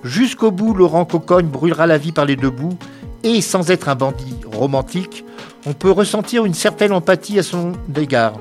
Jusqu'au 0.03 0.51
bout, 0.51 0.75
Laurent 0.75 1.05
Cocogne 1.05 1.47
brûlera 1.47 1.87
la 1.87 1.97
vie 1.97 2.11
par 2.11 2.25
les 2.25 2.35
deux 2.35 2.49
bouts, 2.51 2.77
et 3.23 3.41
sans 3.41 3.71
être 3.71 3.89
un 3.89 3.95
bandit 3.95 4.35
romantique, 4.45 5.25
on 5.65 5.73
peut 5.73 5.91
ressentir 5.91 6.45
une 6.45 6.53
certaine 6.53 6.91
empathie 6.91 7.39
à 7.39 7.43
son 7.43 7.73
égard. 7.95 8.33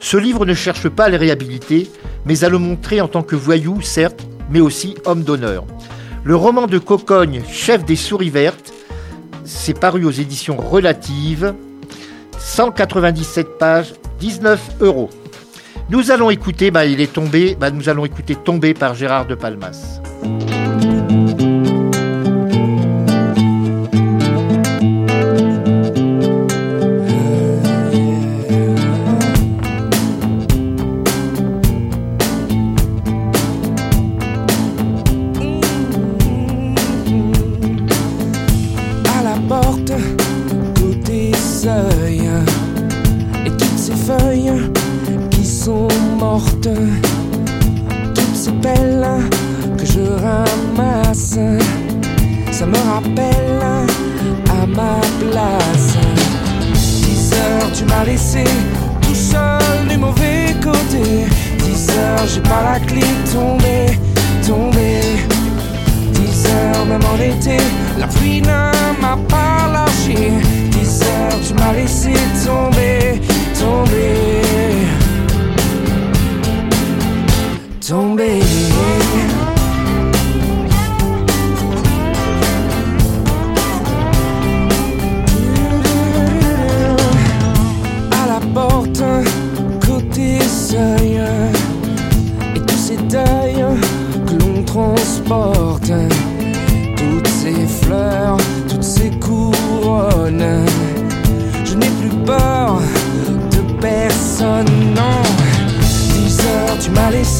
Ce 0.00 0.16
livre 0.16 0.46
ne 0.46 0.54
cherche 0.54 0.88
pas 0.88 1.04
à 1.04 1.08
le 1.08 1.16
réhabiliter, 1.16 1.90
mais 2.24 2.44
à 2.44 2.48
le 2.48 2.58
montrer 2.58 3.00
en 3.00 3.08
tant 3.08 3.22
que 3.22 3.36
voyou, 3.36 3.80
certes, 3.82 4.26
mais 4.48 4.60
aussi 4.60 4.94
homme 5.04 5.22
d'honneur. 5.22 5.64
Le 6.24 6.36
roman 6.36 6.66
de 6.66 6.78
Cocogne, 6.78 7.42
Chef 7.50 7.84
des 7.84 7.96
souris 7.96 8.30
vertes, 8.30 8.72
s'est 9.44 9.74
paru 9.74 10.04
aux 10.04 10.10
éditions 10.10 10.56
relatives, 10.56 11.54
197 12.38 13.58
pages, 13.58 13.94
19 14.20 14.60
euros. 14.80 15.10
Nous 15.90 16.10
allons 16.10 16.30
écouter, 16.30 16.70
bah, 16.70 16.86
il 16.86 17.00
est 17.00 17.12
tombé, 17.12 17.56
bah, 17.58 17.70
nous 17.70 17.88
allons 17.88 18.04
écouter 18.04 18.36
Tomber 18.36 18.74
par 18.74 18.94
Gérard 18.94 19.26
de 19.26 19.34
Palmas. 19.34 20.00
À 53.06 54.66
ma 54.66 55.00
place. 55.20 55.96
10 56.72 57.32
heures, 57.34 57.72
tu 57.74 57.84
m'as 57.84 58.04
laissé 58.04 58.44
tout 59.02 59.14
seul 59.14 59.88
du 59.88 59.96
mauvais 59.96 60.54
côté. 60.62 61.26
10 61.58 61.90
heures, 61.90 62.26
j'ai 62.32 62.40
pas 62.40 62.62
la 62.72 62.80
clé 62.80 63.06
tombée, 63.32 63.98
tombée. 64.46 65.00
10 66.14 66.46
heures, 66.46 66.86
même 66.86 67.02
en 67.12 67.16
été, 67.16 67.56
la 67.98 68.06
pluie 68.06 68.42
ne 68.42 69.00
m'a 69.00 69.16
pas 69.28 69.68
lâché. 69.72 70.32
10 70.70 71.02
heures, 71.02 71.40
tu 71.46 71.54
m'as 71.54 71.72
laissé 71.72 72.12
tomber, 72.44 73.20
tomber. 73.58 74.40
Tomber. 77.86 78.69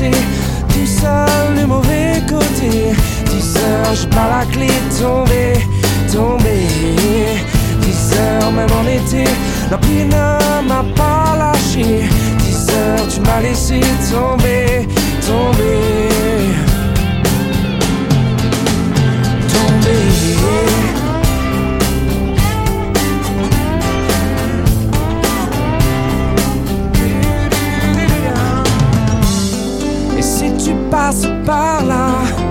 Laissé 0.01 0.11
tout 0.69 0.87
seul 0.87 1.59
du 1.59 1.67
mauvais 1.67 2.23
côté. 2.29 2.93
10 3.27 3.57
heures, 3.57 3.95
j'ai 3.95 4.09
pas 4.09 4.29
la 4.29 4.47
clé 4.47 4.69
tombée, 4.99 5.55
tombée. 6.13 6.67
10 7.81 8.13
heures, 8.19 8.53
même 8.53 8.71
en 8.73 8.87
été, 8.87 9.25
la 9.71 9.79
pluie 9.79 10.05
ne 10.05 10.69
m'a 10.69 10.85
pas 10.97 11.37
lâché. 11.39 12.09
10 12.39 12.69
heures, 12.71 13.09
tu 13.09 13.21
m'as 13.21 13.41
laissé 13.41 13.81
tomber, 14.11 14.80
tomber. 14.80 14.80
Si 30.91 31.27
tu 31.27 31.45
passes 31.45 32.50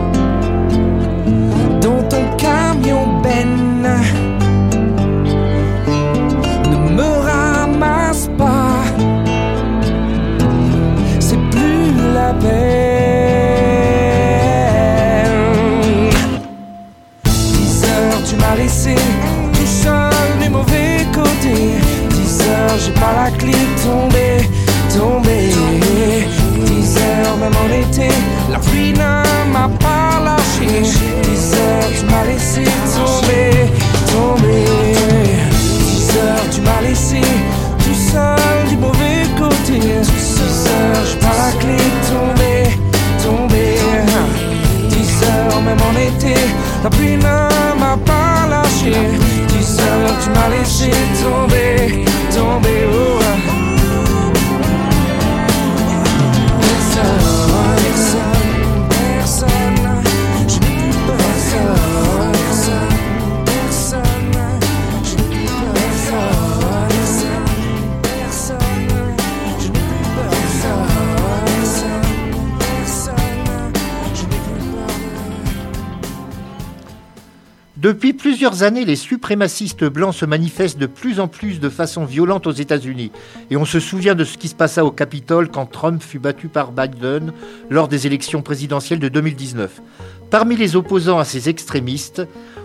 Années, 78.64 78.86
les 78.86 78.96
suprémacistes 78.96 79.86
blancs 79.86 80.14
se 80.14 80.26
manifestent 80.26 80.78
de 80.78 80.86
plus 80.86 81.20
en 81.20 81.28
plus 81.28 81.60
de 81.60 81.70
façon 81.70 82.06
violente 82.06 82.48
aux 82.48 82.52
États-Unis. 82.52 83.12
Et 83.50 83.58
on 83.58 83.66
se 83.66 83.80
souvient 83.80 84.16
de 84.16 84.24
ce 84.24 84.38
qui 84.38 84.48
se 84.48 84.56
passa 84.56 84.86
au 84.86 84.92
Capitole 84.92 85.50
quand 85.50 85.66
Trump 85.66 86.02
fut 86.02 86.20
battu 86.20 86.48
par 86.48 86.72
Biden 86.72 87.34
lors 87.70 87.88
des 87.88 88.08
élections 88.08 88.42
présidentielles 88.42 89.00
de 89.00 89.10
2019. 89.10 89.82
Parmi 90.30 90.56
les 90.56 90.76
opposants 90.76 91.20
à 91.20 91.26
ces 91.26 91.50
extrémistes, 91.50 92.22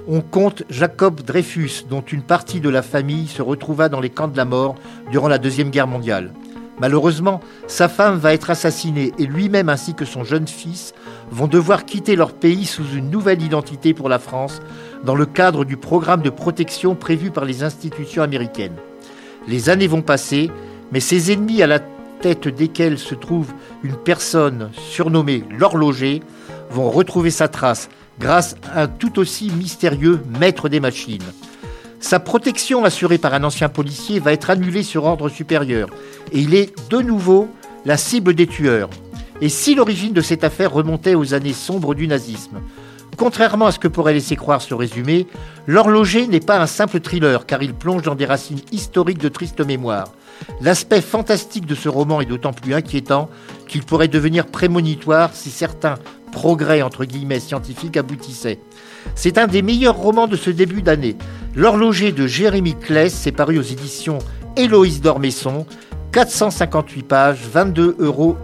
on 0.06 0.20
compte 0.20 0.64
Jacob 0.68 1.22
Dreyfus, 1.22 1.84
dont 1.88 2.02
une 2.02 2.22
partie 2.22 2.60
de 2.60 2.68
la 2.68 2.82
famille 2.82 3.26
se 3.26 3.42
retrouva 3.42 3.88
dans 3.88 4.00
les 4.00 4.10
camps 4.10 4.28
de 4.28 4.36
la 4.36 4.44
mort 4.44 4.74
durant 5.10 5.28
la 5.28 5.38
Deuxième 5.38 5.70
Guerre 5.70 5.86
mondiale. 5.86 6.32
Malheureusement, 6.80 7.40
sa 7.68 7.88
femme 7.88 8.18
va 8.18 8.34
être 8.34 8.50
assassinée 8.50 9.12
et 9.18 9.26
lui-même 9.26 9.68
ainsi 9.68 9.94
que 9.94 10.04
son 10.04 10.24
jeune 10.24 10.48
fils 10.48 10.92
vont 11.30 11.46
devoir 11.46 11.84
quitter 11.84 12.16
leur 12.16 12.32
pays 12.32 12.64
sous 12.64 12.84
une 12.94 13.10
nouvelle 13.10 13.42
identité 13.42 13.94
pour 13.94 14.08
la 14.08 14.18
France 14.18 14.60
dans 15.04 15.14
le 15.14 15.26
cadre 15.26 15.64
du 15.64 15.76
programme 15.76 16.22
de 16.22 16.30
protection 16.30 16.94
prévu 16.94 17.30
par 17.30 17.44
les 17.44 17.62
institutions 17.62 18.22
américaines. 18.22 18.76
Les 19.46 19.68
années 19.68 19.86
vont 19.86 20.02
passer, 20.02 20.50
mais 20.92 21.00
ces 21.00 21.32
ennemis 21.32 21.62
à 21.62 21.66
la 21.66 21.80
tête 22.20 22.48
desquels 22.48 22.98
se 22.98 23.14
trouve 23.14 23.52
une 23.82 23.96
personne 23.96 24.70
surnommée 24.74 25.44
l'horloger 25.50 26.22
vont 26.70 26.90
retrouver 26.90 27.30
sa 27.30 27.48
trace 27.48 27.90
grâce 28.18 28.56
à 28.72 28.82
un 28.82 28.86
tout 28.86 29.18
aussi 29.18 29.50
mystérieux 29.50 30.20
maître 30.40 30.68
des 30.68 30.80
machines. 30.80 31.22
Sa 32.00 32.20
protection 32.20 32.84
assurée 32.84 33.18
par 33.18 33.34
un 33.34 33.44
ancien 33.44 33.68
policier 33.68 34.20
va 34.20 34.32
être 34.32 34.50
annulée 34.50 34.82
sur 34.82 35.04
ordre 35.04 35.28
supérieur 35.28 35.88
et 36.32 36.40
il 36.40 36.54
est 36.54 36.74
de 36.90 36.98
nouveau 36.98 37.48
la 37.84 37.96
cible 37.96 38.34
des 38.34 38.46
tueurs. 38.46 38.90
Et 39.40 39.48
si 39.48 39.74
l'origine 39.74 40.12
de 40.12 40.20
cette 40.20 40.44
affaire 40.44 40.72
remontait 40.72 41.14
aux 41.14 41.34
années 41.34 41.52
sombres 41.52 41.94
du 41.94 42.06
nazisme, 42.06 42.60
Contrairement 43.16 43.66
à 43.66 43.72
ce 43.72 43.78
que 43.78 43.88
pourrait 43.88 44.14
laisser 44.14 44.36
croire 44.36 44.62
ce 44.62 44.74
résumé, 44.74 45.26
L'horloger 45.66 46.26
n'est 46.26 46.40
pas 46.40 46.60
un 46.60 46.66
simple 46.66 47.00
thriller 47.00 47.46
car 47.46 47.62
il 47.62 47.72
plonge 47.72 48.02
dans 48.02 48.14
des 48.14 48.26
racines 48.26 48.60
historiques 48.70 49.18
de 49.18 49.30
triste 49.30 49.64
mémoire. 49.64 50.08
L'aspect 50.60 51.00
fantastique 51.00 51.64
de 51.64 51.74
ce 51.74 51.88
roman 51.88 52.20
est 52.20 52.26
d'autant 52.26 52.52
plus 52.52 52.74
inquiétant 52.74 53.30
qu'il 53.66 53.82
pourrait 53.82 54.08
devenir 54.08 54.46
prémonitoire 54.46 55.30
si 55.32 55.48
certains 55.48 55.94
progrès 56.32 56.82
entre 56.82 57.06
guillemets 57.06 57.40
scientifiques 57.40 57.96
aboutissaient. 57.96 58.58
C'est 59.14 59.38
un 59.38 59.46
des 59.46 59.62
meilleurs 59.62 59.96
romans 59.96 60.26
de 60.26 60.36
ce 60.36 60.50
début 60.50 60.82
d'année. 60.82 61.16
L'horloger 61.54 62.12
de 62.12 62.26
Jérémy 62.26 62.74
Kless 62.74 63.14
s'est 63.14 63.32
paru 63.32 63.58
aux 63.58 63.62
éditions 63.62 64.18
Héloïse 64.56 65.00
d'Ormesson, 65.00 65.64
458 66.12 67.02
pages, 67.04 67.40
22,90 67.54 67.94
euros. 68.00 68.36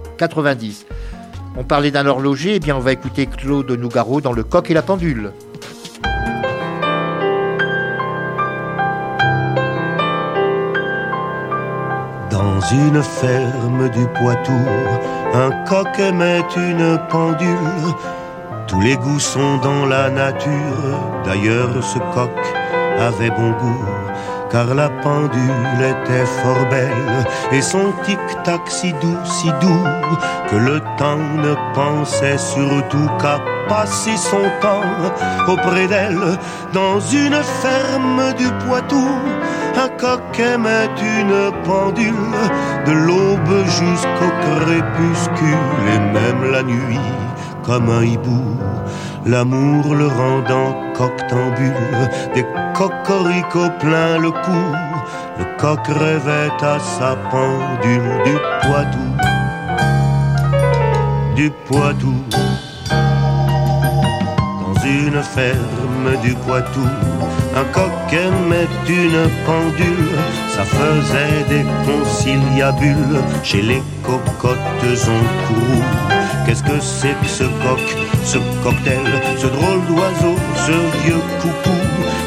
On 1.56 1.64
parlait 1.64 1.90
d'un 1.90 2.06
horloger, 2.06 2.54
eh 2.56 2.60
bien 2.60 2.76
on 2.76 2.80
va 2.80 2.92
écouter 2.92 3.26
Claude 3.26 3.70
Nougaro 3.70 4.20
dans 4.20 4.32
Le 4.32 4.44
coq 4.44 4.70
et 4.70 4.74
la 4.74 4.82
pendule. 4.82 5.32
Dans 12.30 12.60
une 12.72 13.02
ferme 13.02 13.88
du 13.90 14.06
Poitou, 14.18 14.52
un 15.34 15.50
coq 15.68 15.98
aimait 15.98 16.44
une 16.56 16.98
pendule. 17.10 17.48
Tous 18.68 18.80
les 18.80 18.96
goûts 18.96 19.18
sont 19.18 19.58
dans 19.58 19.86
la 19.86 20.08
nature, 20.08 21.00
d'ailleurs 21.24 21.82
ce 21.82 21.98
coq 22.14 22.30
avait 23.00 23.30
bon 23.30 23.50
goût 23.50 23.99
car 24.50 24.74
la 24.74 24.88
pendule 24.88 25.80
était 25.80 26.26
fort 26.26 26.66
belle 26.70 27.26
et 27.52 27.62
son 27.62 27.92
tic-tac 28.04 28.60
si 28.66 28.92
doux, 28.94 29.18
si 29.24 29.48
doux 29.60 29.84
que 30.50 30.56
le 30.56 30.80
temps 30.98 31.28
ne 31.36 31.54
pensait 31.74 32.38
surtout 32.38 33.08
qu'à 33.20 33.38
passer 33.68 34.16
son 34.16 34.46
temps 34.60 34.82
auprès 35.46 35.86
d'elle 35.86 36.38
dans 36.72 36.98
une 37.00 37.40
ferme 37.62 38.34
du 38.36 38.48
Poitou. 38.64 39.08
Un 39.76 39.88
coq 39.88 40.38
aimait 40.38 40.90
une 41.00 41.52
pendule 41.64 42.34
de 42.86 42.92
l'aube 42.92 43.64
jusqu'au 43.64 44.32
crépuscule 44.44 45.84
et 45.94 45.98
même 45.98 46.50
la 46.50 46.62
nuit 46.62 46.98
comme 47.62 47.88
un 47.88 48.02
hibou 48.02 48.58
l'amour 49.26 49.94
le 49.94 50.06
rendant 50.06 50.74
coctambule, 50.94 51.74
des 52.34 52.44
cocoricots 52.74 53.70
plein 53.78 54.18
le 54.18 54.30
cou, 54.30 54.62
le 55.38 55.44
coq 55.58 55.86
rêvait 55.86 56.50
à 56.62 56.78
sa 56.78 57.16
pendule 57.30 58.22
du 58.24 58.36
Poitou, 58.62 59.08
du 61.36 61.50
Poitou. 61.66 62.14
Dans 64.60 64.82
une 64.84 65.22
ferme 65.22 66.16
du 66.22 66.34
Poitou, 66.34 66.86
un 67.56 67.64
coq 67.72 68.12
aimait 68.12 68.68
une 68.88 69.28
pendule, 69.44 70.18
ça 70.54 70.64
faisait 70.64 71.44
des 71.48 71.66
conciliabules 71.84 73.20
chez 73.42 73.62
les 73.62 73.82
cocottes 74.02 74.58
en 75.08 75.46
courroux. 75.46 76.19
Qu'est-ce 76.50 76.64
que 76.64 76.80
c'est 76.80 77.14
que 77.22 77.28
ce 77.28 77.44
coq, 77.44 77.78
ce 78.24 78.38
cocktail, 78.64 78.98
ce 79.38 79.46
drôle 79.46 79.86
d'oiseau, 79.86 80.34
ce 80.66 80.72
vieux 81.04 81.22
coucou 81.40 81.76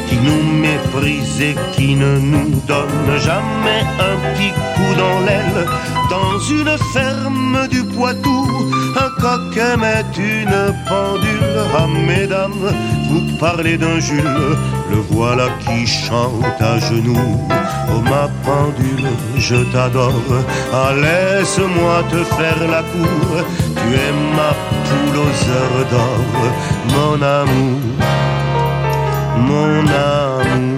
qui 0.08 0.16
nous 0.16 0.42
méprise 0.62 1.42
et 1.42 1.54
qui 1.72 1.94
ne 1.94 2.16
nous 2.20 2.58
donne 2.66 3.18
jamais 3.18 3.82
un 4.00 4.16
petit 4.32 4.48
coup 4.48 4.94
dans 4.96 5.20
l'aile? 5.26 5.66
Dans 6.08 6.38
une 6.38 6.74
ferme 6.94 7.68
du 7.70 7.84
Poitou, 7.84 8.48
un 8.96 9.10
coq 9.20 9.54
aimait 9.58 10.06
une 10.16 10.74
pendule. 10.88 11.58
Ah 11.76 11.86
mesdames, 11.86 12.72
vous 13.10 13.38
parlez 13.38 13.76
d'un 13.76 14.00
Jules, 14.00 14.56
le 14.90 14.96
voilà 15.10 15.48
qui 15.66 15.86
chante 15.86 16.60
à 16.60 16.78
genoux. 16.78 17.46
Oh 17.90 18.00
ma 18.00 18.30
pendule, 18.42 19.06
je 19.36 19.56
t'adore, 19.70 20.14
ah 20.72 20.92
laisse-moi 20.94 22.02
te 22.10 22.24
faire 22.36 22.66
la 22.70 22.82
cour 22.84 23.44
tu 23.84 23.94
es 23.94 24.12
ma 24.36 24.50
poule 24.86 25.18
aux 25.18 25.50
heures 25.50 25.86
d'or, 25.90 26.20
mon 26.94 27.22
amour, 27.22 27.80
mon 29.36 29.86
amour. 29.86 30.73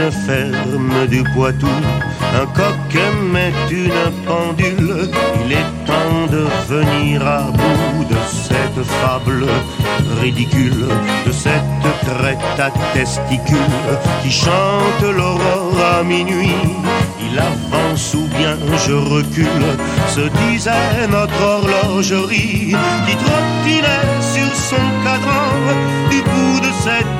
Une 0.00 0.10
ferme 0.10 1.06
du 1.08 1.22
Poitou, 1.34 1.66
un 2.34 2.46
coq 2.46 2.94
aimait 2.94 3.52
une 3.70 4.24
pendule. 4.26 5.10
Il 5.44 5.52
est 5.52 5.70
temps 5.86 6.26
de 6.30 6.46
venir 6.68 7.26
à 7.26 7.50
bout 7.50 8.04
de 8.04 8.16
cette 8.32 8.84
fable 9.00 9.46
ridicule, 10.20 10.86
de 11.26 11.32
cette 11.32 11.86
crête 12.04 12.38
à 12.58 12.70
testicules 12.94 13.56
qui 14.22 14.30
chante 14.30 15.02
l'aurore 15.02 15.78
à 15.98 16.02
minuit. 16.02 16.54
Il 17.20 17.38
avance 17.38 18.14
ou 18.14 18.26
bien 18.38 18.56
je 18.86 18.92
recule, 18.92 19.68
se 20.08 20.28
disait 20.44 21.06
notre 21.10 21.42
horlogerie 21.42 22.74
qui 23.06 23.16
trottinait 23.24 24.08
sur 24.20 24.54
son 24.54 24.84
cadran 25.04 25.50
du 26.10 26.22
bout 26.22 26.39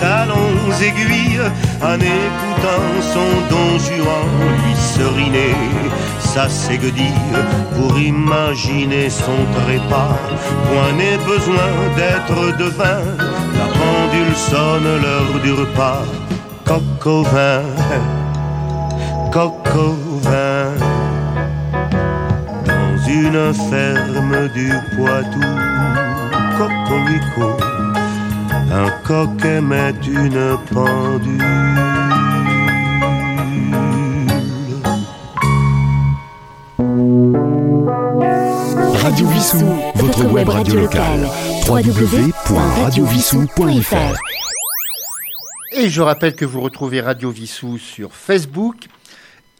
talons 0.00 0.72
aiguilles 0.80 1.40
en 1.82 1.94
écoutant 1.94 2.90
son 3.12 3.30
don 3.50 3.78
Juan 3.78 4.26
lui 4.64 4.74
seriner 4.74 5.54
sa 6.18 6.48
séguedille 6.48 7.36
pour 7.76 7.98
imaginer 7.98 9.10
son 9.10 9.40
trépas. 9.60 10.16
Point 10.66 10.92
n'est 10.96 11.18
besoin 11.18 11.70
d'être 11.96 12.56
devin, 12.56 13.02
la 13.58 13.66
pendule 13.78 14.34
sonne 14.34 14.90
l'heure 15.02 15.40
du 15.42 15.52
repas. 15.52 16.02
Coq 16.64 17.06
au 17.06 17.22
vin, 17.24 17.62
coq 19.32 19.68
au 19.74 19.96
vin, 20.22 20.70
dans 22.64 22.96
une 23.08 23.52
ferme 23.70 24.48
du 24.54 24.72
Poitou, 24.94 25.40
cocorico, 26.56 27.56
un 28.70 28.90
coq 29.04 29.44
aimait 29.44 29.94
une 30.06 30.56
pendule. 30.72 31.44
Radio 39.02 39.26
Vissou, 39.28 39.66
votre 39.96 40.24
web 40.26 40.48
radio 40.48 40.76
locale. 40.76 41.26
www.radiovissou.fr 41.68 44.16
Et 45.72 45.88
je 45.88 46.02
rappelle 46.02 46.34
que 46.34 46.44
vous 46.44 46.60
retrouvez 46.60 47.00
Radio 47.00 47.30
Vissou 47.30 47.78
sur 47.78 48.12
Facebook. 48.12 48.89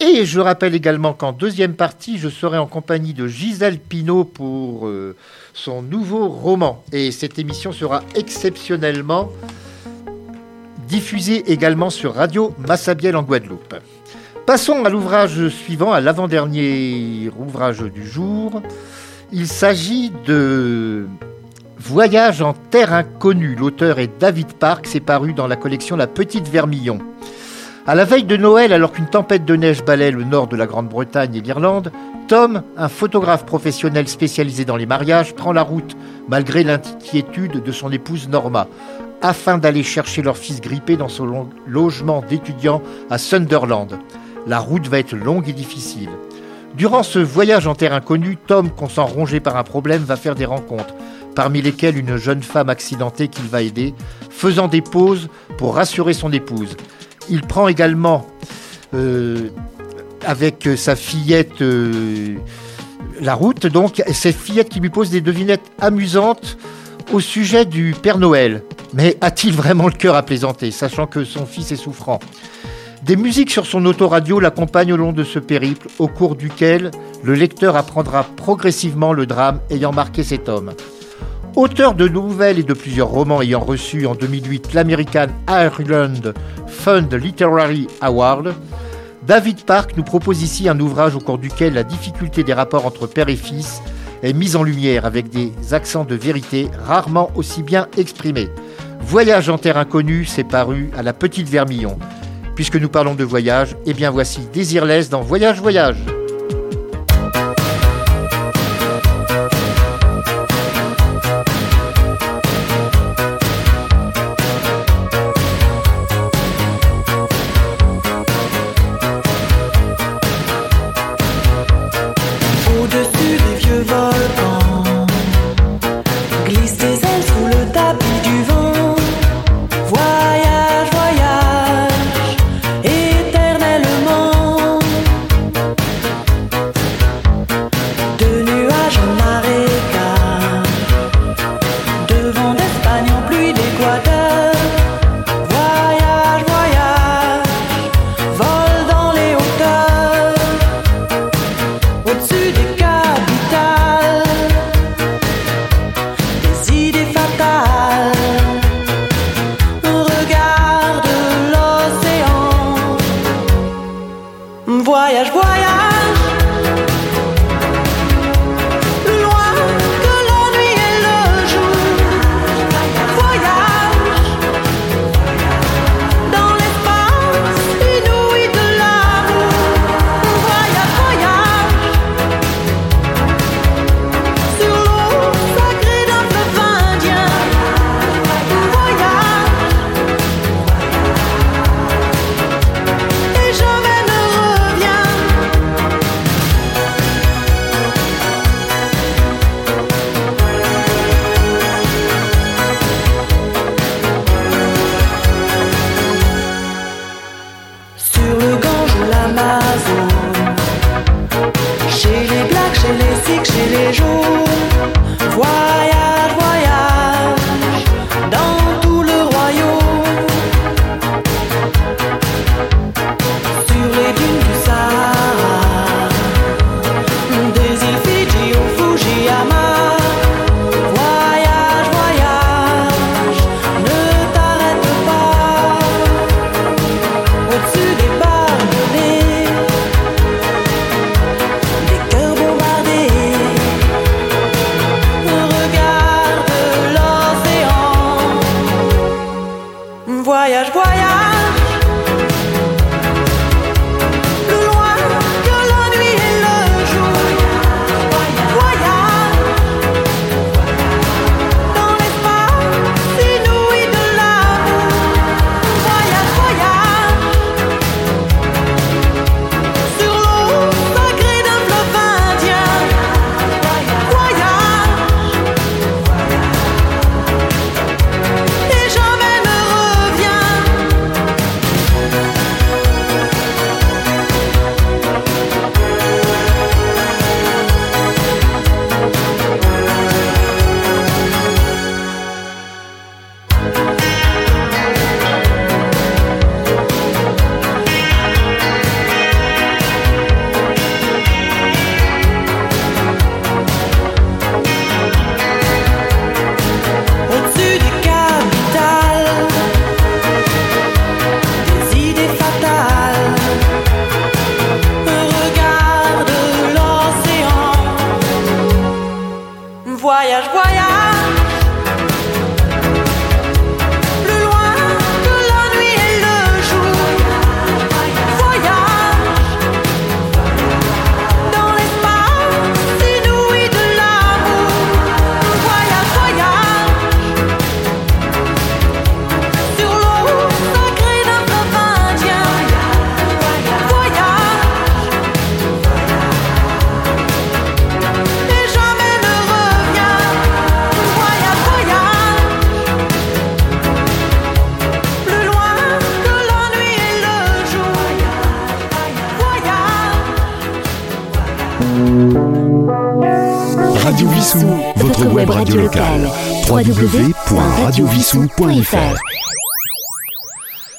Et 0.03 0.25
je 0.25 0.41
rappelle 0.41 0.75
également 0.75 1.13
qu'en 1.13 1.33
deuxième 1.33 1.75
partie, 1.75 2.17
je 2.19 2.31
serai 2.31 2.57
en 2.57 2.67
compagnie 2.67 3.13
de 3.13 3.27
Gisèle 3.27 3.79
Pinault 3.79 4.25
pour 4.25 4.89
euh, 4.89 5.15
son 5.53 5.83
nouveau 5.83 6.29
roman. 6.29 6.83
Et 6.91 7.13
cette 7.13 7.39
émission 7.39 7.71
sera 7.71 8.03
exceptionnellement 8.15 9.31
diffusée 10.89 11.53
également 11.53 11.91
sur 11.91 12.15
Radio 12.15 12.55
Massabielle 12.67 13.15
en 13.15 13.23
Guadeloupe. 13.23 13.75
Passons 14.47 14.87
à 14.87 14.89
l'ouvrage 14.89 15.49
suivant, 15.49 15.93
à 15.93 16.01
l'avant-dernier 16.01 17.31
ouvrage 17.39 17.81
du 17.81 18.09
jour. 18.09 18.63
Il 19.33 19.47
s'agit 19.47 20.11
de 20.27 21.07
Voyage 21.79 22.41
en 22.41 22.55
terre 22.55 22.95
inconnue. 22.95 23.55
L'auteur 23.55 23.99
est 23.99 24.19
David 24.19 24.55
Park, 24.55 24.87
c'est 24.89 25.01
paru 25.01 25.35
dans 25.35 25.47
la 25.47 25.57
collection 25.57 25.95
La 25.95 26.07
Petite 26.07 26.49
Vermillon. 26.49 26.99
À 27.87 27.95
la 27.95 28.05
veille 28.05 28.25
de 28.25 28.37
Noël, 28.37 28.75
alors 28.75 28.93
qu'une 28.93 29.09
tempête 29.09 29.47
de 29.47 29.57
neige 29.57 29.83
balaie 29.83 30.11
le 30.11 30.25
nord 30.25 30.49
de 30.49 30.57
la 30.57 30.67
Grande-Bretagne 30.67 31.35
et 31.35 31.41
l'Irlande, 31.41 31.91
Tom, 32.29 32.63
un 32.77 32.89
photographe 32.89 33.47
professionnel 33.47 34.07
spécialisé 34.07 34.67
dans 34.67 34.77
les 34.77 34.85
mariages, 34.85 35.35
prend 35.35 35.53
la 35.53 35.63
route, 35.63 35.97
malgré 36.29 36.63
l'inquiétude 36.63 37.63
de 37.63 37.73
son 37.73 37.91
épouse 37.91 38.29
Norma, 38.29 38.69
afin 39.23 39.57
d'aller 39.57 39.83
chercher 39.83 40.21
leur 40.21 40.37
fils 40.37 40.61
grippé 40.61 40.99
dans 40.99 41.09
son 41.09 41.49
logement 41.67 42.23
d'étudiant 42.29 42.83
à 43.09 43.17
Sunderland. 43.17 43.99
La 44.47 44.59
route 44.59 44.87
va 44.87 44.99
être 44.99 45.17
longue 45.17 45.49
et 45.49 45.55
difficile. 45.55 46.11
Durant 46.77 47.03
ce 47.03 47.19
voyage 47.19 47.67
en 47.67 47.75
terre 47.75 47.95
inconnue, 47.95 48.37
Tom, 48.47 48.71
qu'on 48.71 48.91
sent 48.91 49.01
rongé 49.01 49.41
par 49.41 49.57
un 49.57 49.65
problème, 49.65 50.03
va 50.03 50.17
faire 50.17 50.35
des 50.35 50.45
rencontres, 50.45 50.95
parmi 51.35 51.63
lesquelles 51.63 51.97
une 51.97 52.17
jeune 52.17 52.43
femme 52.43 52.69
accidentée 52.69 53.29
qu'il 53.29 53.47
va 53.47 53.63
aider, 53.63 53.95
faisant 54.29 54.69
des 54.69 54.83
pauses 54.83 55.31
pour 55.57 55.77
rassurer 55.77 56.13
son 56.13 56.31
épouse. 56.31 56.77
Il 57.29 57.43
prend 57.43 57.69
également 57.69 58.27
euh, 58.95 59.49
avec 60.25 60.69
sa 60.77 60.97
fillette 60.97 61.63
euh, 61.63 62.37
la 63.21 63.35
route, 63.35 63.67
donc, 63.67 64.03
et 64.07 64.13
cette 64.13 64.37
fillette 64.37 64.69
qui 64.69 64.81
lui 64.81 64.91
pose 64.91 65.11
des 65.11 65.21
devinettes 65.21 65.71
amusantes 65.81 66.57
au 67.13 67.21
sujet 67.21 67.65
du 67.65 67.95
Père 68.01 68.19
Noël. 68.19 68.63
Mais 68.93 69.17
a-t-il 69.21 69.55
vraiment 69.55 69.87
le 69.87 69.93
cœur 69.93 70.17
à 70.17 70.23
plaisanter, 70.23 70.71
sachant 70.71 71.07
que 71.07 71.25
son 71.25 71.47
fils 71.47 71.71
est 71.73 71.77
souffrant? 71.77 72.19
Des 73.03 73.17
musiques 73.17 73.51
sur 73.51 73.67
son 73.67 73.87
autoradio 73.87 74.41
l'accompagnent 74.41 74.93
au 74.93 74.97
long 74.97 75.13
de 75.13 75.25
ce 75.25 75.39
périple, 75.39 75.89
au 75.99 76.07
cours 76.07 76.37
duquel 76.37 76.91
le 77.23 77.35
lecteur 77.35 77.77
apprendra 77.77 78.25
progressivement 78.25 79.13
le 79.13 79.27
drame 79.27 79.61
ayant 79.71 79.93
marqué 79.93 80.23
cet 80.23 80.49
homme. 80.49 80.73
Auteur 81.57 81.95
de 81.95 82.07
nouvelles 82.07 82.61
et 82.61 82.63
de 82.63 82.75
plusieurs 82.75 83.09
romans 83.09 83.43
ayant 83.43 83.61
reçu 83.61 84.07
en 84.07 84.15
2008 84.15 84.73
l'American 84.73 85.27
Ireland 85.49 86.33
Fund 86.69 87.13
Literary 87.13 87.89
Award, 88.01 88.55
David 89.27 89.65
Park 89.65 89.97
nous 89.97 90.05
propose 90.05 90.43
ici 90.43 90.69
un 90.69 90.79
ouvrage 90.79 91.17
au 91.17 91.19
cours 91.19 91.39
duquel 91.39 91.75
la 91.75 91.83
difficulté 91.83 92.45
des 92.45 92.55
rapports 92.55 92.87
entre 92.87 93.09
père 93.09 93.29
et 93.29 93.37
fils 93.37 93.83
est 94.23 94.33
mise 94.33 94.55
en 94.55 94.63
lumière 94.63 95.05
avec 95.05 95.29
des 95.29 95.53
accents 95.73 96.05
de 96.05 96.15
vérité 96.15 96.69
rarement 96.85 97.31
aussi 97.35 97.65
bien 97.65 97.89
exprimés. 97.97 98.49
Voyage 99.01 99.49
en 99.49 99.59
terre 99.59 99.77
inconnue 99.77 100.25
s'est 100.25 100.45
paru 100.45 100.91
à 100.97 101.03
la 101.03 101.13
petite 101.13 101.49
Vermillon. 101.49 101.99
Puisque 102.55 102.77
nous 102.77 102.89
parlons 102.89 103.15
de 103.15 103.25
voyage, 103.25 103.77
eh 103.87 103.95
bien 103.95 104.11
voici 104.11 104.41
Désirless 104.53 105.11
dans 105.11 105.23
Voyage 105.23 105.61
Voyage. 105.61 105.99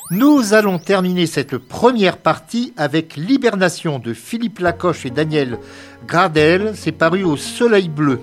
Nous 0.09 0.53
allons 0.53 0.79
terminer 0.79 1.27
cette 1.27 1.57
première 1.57 2.17
partie 2.17 2.73
avec 2.75 3.15
L'Hibernation 3.15 3.99
de 3.99 4.13
Philippe 4.13 4.59
Lacoche 4.59 5.05
et 5.05 5.11
Daniel 5.11 5.57
Gradel. 6.05 6.73
C'est 6.75 6.91
paru 6.91 7.23
au 7.23 7.37
Soleil 7.37 7.87
Bleu. 7.87 8.19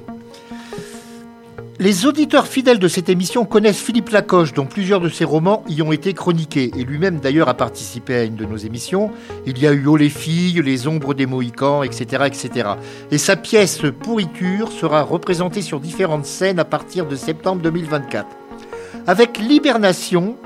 Les 1.79 2.05
auditeurs 2.05 2.47
fidèles 2.47 2.81
de 2.81 2.88
cette 2.88 3.09
émission 3.09 3.47
connaissent 3.47 3.81
Philippe 3.81 4.11
Lacoche, 4.11 4.53
dont 4.53 4.66
plusieurs 4.66 5.01
de 5.01 5.09
ses 5.09 5.25
romans 5.25 5.64
y 5.71 5.81
ont 5.81 5.92
été 5.92 6.12
chroniqués. 6.12 6.71
Et 6.77 6.85
lui-même, 6.85 7.18
d'ailleurs, 7.18 7.49
a 7.49 7.55
participé 7.55 8.14
à 8.14 8.25
une 8.25 8.37
de 8.37 8.44
nos 8.44 8.59
émissions. 8.59 9.11
Il 9.47 9.59
y 9.59 9.66
a 9.66 9.73
eu 9.73 9.87
Oh 9.87 9.97
les 9.97 10.11
filles, 10.11 10.61
Les 10.62 10.87
ombres 10.87 11.14
des 11.14 11.25
Mohicans, 11.25 11.83
etc., 11.83 12.25
etc. 12.27 12.68
Et 13.11 13.16
sa 13.16 13.37
pièce 13.37 13.81
Pourriture 14.03 14.71
sera 14.71 15.01
représentée 15.01 15.62
sur 15.62 15.81
différentes 15.81 16.27
scènes 16.27 16.59
à 16.59 16.66
partir 16.66 17.07
de 17.07 17.16
septembre 17.16 17.62
2024. 17.62 18.47
Avec 19.09 19.38
Libération, 19.38 20.37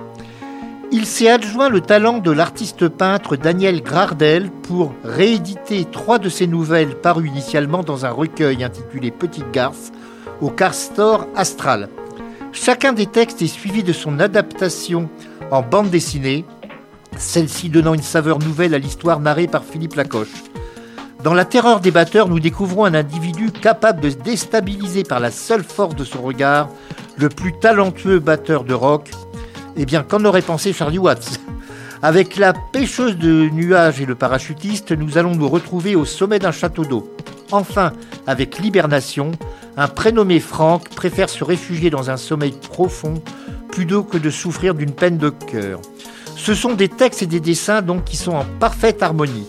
il 0.93 1.05
s'est 1.05 1.29
adjoint 1.29 1.69
le 1.69 1.81
talent 1.81 2.19
de 2.19 2.31
l'artiste 2.31 2.87
peintre 2.87 3.35
Daniel 3.35 3.83
Gradel 3.83 4.53
pour 4.53 4.95
rééditer 5.03 5.85
trois 5.85 6.21
de 6.21 6.29
ses 6.29 6.47
nouvelles 6.47 6.95
parues 6.95 7.27
initialement 7.27 7.83
dans 7.83 8.07
un 8.07 8.11
recueil 8.11 8.63
intitulé 8.63 9.11
Petite 9.11 9.51
Garce 9.51 9.91
au 10.41 10.49
Castor 10.49 11.27
Astral. 11.35 11.89
Chacun 12.53 12.93
des 12.93 13.07
textes 13.07 13.43
est 13.43 13.49
suivi 13.49 13.83
de 13.83 13.93
son 13.93 14.21
adaptation 14.21 15.11
en 15.51 15.63
bande 15.63 15.91
dessinée, 15.91 16.45
celle-ci 17.17 17.69
donnant 17.69 17.95
une 17.95 18.01
saveur 18.01 18.39
nouvelle 18.39 18.75
à 18.75 18.79
l'histoire 18.79 19.19
narrée 19.19 19.49
par 19.49 19.65
Philippe 19.65 19.97
Lacoche. 19.97 20.45
Dans 21.25 21.35
La 21.35 21.45
terreur 21.45 21.81
des 21.81 21.91
batteurs, 21.91 22.29
nous 22.29 22.39
découvrons 22.39 22.85
un 22.85 22.95
individu 22.95 23.51
capable 23.51 24.01
de 24.01 24.11
déstabiliser 24.11 25.03
par 25.03 25.19
la 25.19 25.33
seule 25.33 25.65
force 25.65 25.97
de 25.97 26.05
son 26.05 26.23
regard 26.23 26.69
le 27.17 27.29
plus 27.29 27.53
talentueux 27.59 28.19
batteur 28.19 28.65
de 28.65 28.75
rock. 28.75 29.11
Eh 29.77 29.87
bien, 29.87 30.03
qu'en 30.03 30.25
aurait 30.25 30.43
pensé 30.43 30.73
Charlie 30.73 30.99
Watts? 30.99 31.41
Avec 32.03 32.37
la 32.37 32.53
pêcheuse 32.53 33.17
de 33.17 33.49
nuages 33.51 34.01
et 34.01 34.07
le 34.07 34.17
parachutiste, 34.17 34.91
nous 34.91 35.19
allons 35.19 35.37
nous 35.37 35.49
retrouver 35.49 35.95
au 35.95 36.05
sommet 36.05 36.41
d'un 36.41 36.51
château 36.51 36.85
d'eau. 36.85 37.15
Enfin, 37.53 37.93
avec 38.27 38.59
Libération, 38.59 39.31
un 39.77 39.89
prénommé 39.89 40.41
Franck 40.41 40.89
préfère 40.89 41.29
se 41.29 41.45
réfugier 41.45 41.91
dans 41.91 42.11
un 42.11 42.17
sommeil 42.17 42.55
profond 42.71 43.23
plutôt 43.71 44.03
que 44.03 44.19
de 44.19 44.31
souffrir 44.31 44.75
d'une 44.75 44.93
peine 44.93 45.17
de 45.17 45.31
cœur. 45.31 45.81
Ce 46.35 46.55
sont 46.55 46.75
des 46.75 46.89
textes 46.89 47.23
et 47.23 47.27
des 47.27 47.41
dessins 47.41 47.83
donc 47.83 48.05
qui 48.05 48.17
sont 48.17 48.33
en 48.33 48.45
parfaite 48.59 49.03
harmonie. 49.03 49.47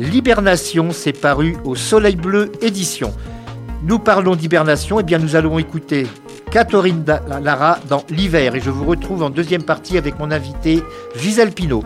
Libération 0.00 0.90
s'est 0.90 1.12
paru 1.12 1.56
au 1.64 1.76
Soleil 1.76 2.16
Bleu 2.16 2.50
édition. 2.60 3.14
Nous 3.84 4.00
parlons 4.00 4.34
d'hibernation, 4.34 4.98
et 4.98 5.02
eh 5.02 5.04
bien 5.04 5.18
nous 5.18 5.36
allons 5.36 5.58
écouter 5.58 6.06
Catherine 6.54 7.04
Lara 7.42 7.80
dans 7.88 8.04
L'hiver 8.10 8.54
et 8.54 8.60
je 8.60 8.70
vous 8.70 8.84
retrouve 8.84 9.24
en 9.24 9.30
deuxième 9.30 9.64
partie 9.64 9.98
avec 9.98 10.20
mon 10.20 10.30
invité 10.30 10.84
Gisèle 11.16 11.50
Pinault. 11.50 11.82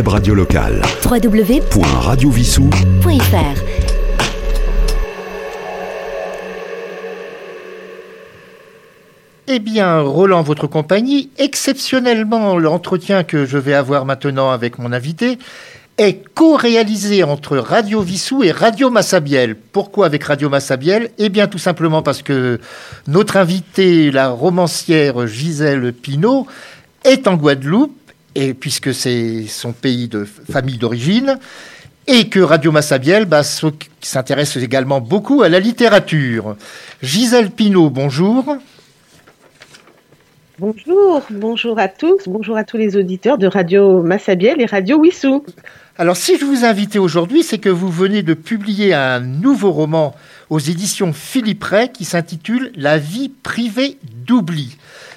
Web 0.00 0.08
radio 0.08 0.34
locale. 0.34 0.80
www.radiovissou.fr 1.04 3.60
Eh 9.46 9.58
bien, 9.58 10.00
Roland, 10.00 10.42
votre 10.42 10.66
compagnie, 10.68 11.28
exceptionnellement, 11.36 12.56
l'entretien 12.56 13.24
que 13.24 13.44
je 13.44 13.58
vais 13.58 13.74
avoir 13.74 14.06
maintenant 14.06 14.50
avec 14.50 14.78
mon 14.78 14.92
invité 14.92 15.38
est 15.98 16.24
co-réalisé 16.34 17.22
entre 17.22 17.58
Radio 17.58 18.00
Vissou 18.00 18.42
et 18.42 18.52
Radio 18.52 18.88
Massabielle. 18.88 19.54
Pourquoi 19.54 20.06
avec 20.06 20.24
Radio 20.24 20.48
Massabielle? 20.48 21.10
Eh 21.18 21.28
bien 21.28 21.46
tout 21.46 21.58
simplement 21.58 22.00
parce 22.00 22.22
que 22.22 22.58
notre 23.06 23.36
invitée, 23.36 24.10
la 24.10 24.30
romancière 24.30 25.26
Gisèle 25.26 25.92
Pinault, 25.92 26.46
est 27.04 27.26
en 27.26 27.34
Guadeloupe, 27.34 27.96
et 28.34 28.54
puisque 28.54 28.94
c'est 28.94 29.46
son 29.46 29.72
pays 29.72 30.08
de 30.08 30.24
famille 30.24 30.78
d'origine, 30.78 31.38
et 32.06 32.28
que 32.28 32.40
Radio 32.40 32.72
Massabielle 32.72 33.24
bah, 33.24 33.42
s'intéresse 33.44 34.56
également 34.56 35.00
beaucoup 35.00 35.42
à 35.42 35.48
la 35.48 35.60
littérature. 35.60 36.56
Gisèle 37.02 37.50
Pinault, 37.50 37.90
bonjour. 37.90 38.56
Bonjour, 40.58 41.22
bonjour 41.30 41.78
à 41.78 41.88
tous, 41.88 42.24
bonjour 42.26 42.56
à 42.56 42.64
tous 42.64 42.76
les 42.76 42.96
auditeurs 42.96 43.38
de 43.38 43.46
Radio 43.46 44.02
Massabielle 44.02 44.60
et 44.60 44.66
Radio 44.66 44.98
Wissou. 44.98 45.44
Alors, 45.96 46.16
si 46.16 46.38
je 46.38 46.44
vous 46.44 46.64
invite 46.64 46.96
aujourd'hui, 46.96 47.42
c'est 47.42 47.58
que 47.58 47.68
vous 47.68 47.90
venez 47.90 48.22
de 48.22 48.34
publier 48.34 48.92
un 48.92 49.20
nouveau 49.20 49.70
roman 49.70 50.14
aux 50.50 50.58
éditions 50.58 51.12
Philippe 51.12 51.64
Ray 51.64 51.90
qui 51.90 52.04
s'intitule 52.04 52.72
La 52.74 52.98
vie 52.98 53.28
privée 53.28 53.98
d'oubli. 54.26 54.76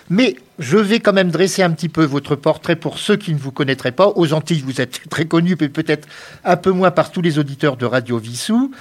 Mais 0.10 0.36
je 0.60 0.78
vais 0.78 1.00
quand 1.00 1.14
même 1.14 1.32
dresser 1.32 1.64
un 1.64 1.72
petit 1.72 1.90
peu 1.90 2.04
votre 2.04 2.36
portrait 2.36 2.76
pour 2.76 3.00
ceux 3.00 3.16
qui 3.16 3.34
ne 3.34 3.40
vous 3.40 3.52
connaîtraient 3.52 3.92
pas. 3.92 4.12
Aux 4.16 4.34
Antilles, 4.34 4.64
vous 4.66 4.82
êtes 4.82 5.02
très 5.10 5.26
connu, 5.26 5.56
mais 5.60 5.70
peut-être 5.70 6.08
un 6.44 6.58
peu 6.58 6.72
moins 6.72 6.92
par 6.92 7.12
tous 7.12 7.22
les 7.22 7.40
auditeurs 7.40 7.78
de 7.78 7.86
Radio 7.86 8.18
Vissou. 8.18 8.72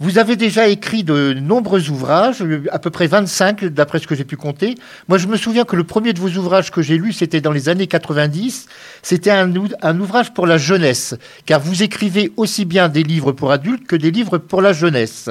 Vous 0.00 0.18
avez 0.18 0.34
déjà 0.36 0.66
écrit 0.66 1.04
de 1.04 1.34
nombreux 1.34 1.90
ouvrages, 1.90 2.42
à 2.70 2.78
peu 2.78 2.88
près 2.88 3.06
25 3.06 3.66
d'après 3.66 3.98
ce 3.98 4.06
que 4.06 4.14
j'ai 4.14 4.24
pu 4.24 4.36
compter. 4.36 4.76
Moi, 5.08 5.18
je 5.18 5.26
me 5.26 5.36
souviens 5.36 5.64
que 5.64 5.76
le 5.76 5.84
premier 5.84 6.14
de 6.14 6.18
vos 6.18 6.30
ouvrages 6.38 6.70
que 6.70 6.80
j'ai 6.80 6.96
lu, 6.96 7.12
c'était 7.12 7.42
dans 7.42 7.52
les 7.52 7.68
années 7.68 7.86
90. 7.86 8.66
C'était 9.02 9.30
un, 9.30 9.52
un, 9.82 10.00
ouvrage 10.00 10.32
pour 10.32 10.46
la 10.46 10.56
jeunesse, 10.56 11.14
car 11.44 11.60
vous 11.60 11.82
écrivez 11.82 12.32
aussi 12.38 12.64
bien 12.64 12.88
des 12.88 13.02
livres 13.02 13.32
pour 13.32 13.52
adultes 13.52 13.86
que 13.86 13.96
des 13.96 14.10
livres 14.10 14.38
pour 14.38 14.62
la 14.62 14.72
jeunesse. 14.72 15.28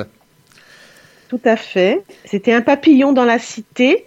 Tout 1.29 1.41
à 1.45 1.55
fait. 1.55 2.03
C'était 2.25 2.53
un 2.53 2.61
papillon 2.61 3.11
dans 3.11 3.25
la 3.25 3.39
cité 3.39 4.05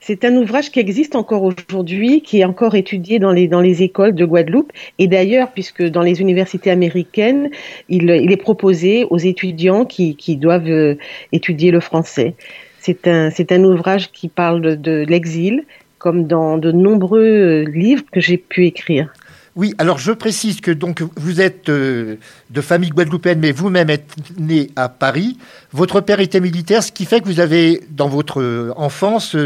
c'est 0.00 0.24
un 0.24 0.34
ouvrage 0.36 0.70
qui 0.70 0.80
existe 0.80 1.14
encore 1.14 1.42
aujourd'hui, 1.42 2.22
qui 2.22 2.40
est 2.40 2.44
encore 2.44 2.74
étudié 2.74 3.18
dans 3.18 3.32
les, 3.32 3.82
écoles 3.82 4.14
de 4.14 4.24
Guadeloupe. 4.24 4.72
Et 4.98 5.06
d'ailleurs, 5.06 5.52
puisque 5.52 5.82
dans 5.82 6.02
les 6.02 6.20
universités 6.20 6.70
américaines, 6.70 7.50
il, 7.88 8.10
est 8.10 8.36
proposé 8.36 9.04
aux 9.10 9.18
étudiants 9.18 9.84
qui, 9.84 10.36
doivent 10.36 10.70
euh, 10.70 10.96
étudier 11.32 11.70
le 11.70 11.80
français. 11.80 12.34
C'est 12.78 13.06
un, 13.06 13.64
ouvrage 13.64 14.10
qui 14.10 14.28
parle 14.28 14.62
de, 14.62 14.74
de 14.74 15.04
l'exil, 15.06 15.64
comme 15.98 16.26
dans 16.26 16.56
de 16.56 16.72
nombreux 16.72 17.20
euh, 17.20 17.64
livres 17.64 18.04
que 18.10 18.20
j'ai 18.20 18.38
pu 18.38 18.64
écrire. 18.66 19.12
Oui, 19.56 19.74
alors 19.78 19.98
je 19.98 20.12
précise 20.12 20.60
que 20.60 20.70
donc 20.70 21.02
vous 21.16 21.40
êtes 21.40 21.68
euh, 21.68 22.16
de 22.50 22.60
famille 22.60 22.90
guadeloupéenne, 22.90 23.40
mais 23.40 23.52
vous-même 23.52 23.90
êtes 23.90 24.14
né 24.38 24.70
à 24.76 24.88
Paris. 24.88 25.38
Votre 25.72 26.00
père 26.00 26.20
était 26.20 26.40
militaire, 26.40 26.82
ce 26.82 26.92
qui 26.92 27.04
fait 27.04 27.20
que 27.20 27.26
vous 27.26 27.40
avez, 27.40 27.82
dans 27.90 28.08
votre 28.08 28.72
enfance, 28.76 29.36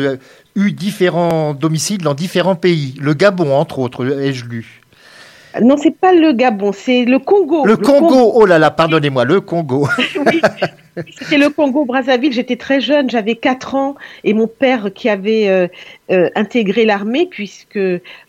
eu 0.57 0.73
différents 0.73 1.55
domiciles 1.55 1.99
dans 1.99 2.15
différents 2.15 2.55
pays. 2.55 2.95
Le 3.01 3.15
Gabon, 3.15 3.55
entre 3.55 3.79
autres, 3.79 4.07
ai-je 4.07 4.45
lu. 4.45 4.83
Non, 5.63 5.77
c'est 5.77 5.97
pas 5.97 6.13
le 6.13 6.33
Gabon, 6.33 6.73
c'est 6.73 7.05
le 7.05 7.19
Congo. 7.19 7.65
Le, 7.65 7.77
Congo. 7.77 8.33
oh 8.35 8.47
là 8.47 8.59
là, 8.59 8.71
pardonnez-moi, 8.71 9.25
le 9.25 9.41
Congo. 9.41 9.87
oui, 10.27 10.41
c'était 11.19 11.39
le 11.39 11.51
Congo, 11.51 11.85
Brazzaville. 11.85 12.33
J'étais 12.33 12.57
très 12.57 12.81
jeune, 12.81 13.09
j'avais 13.11 13.37
4 13.37 13.75
ans, 13.75 13.95
et 14.25 14.35
mon 14.35 14.47
père 14.47 14.93
qui 14.93 15.09
avait 15.09 15.49
euh, 15.49 15.69
euh, 16.11 16.29
intégré 16.35 16.85
l'armée, 16.85 17.27
puisque 17.31 17.79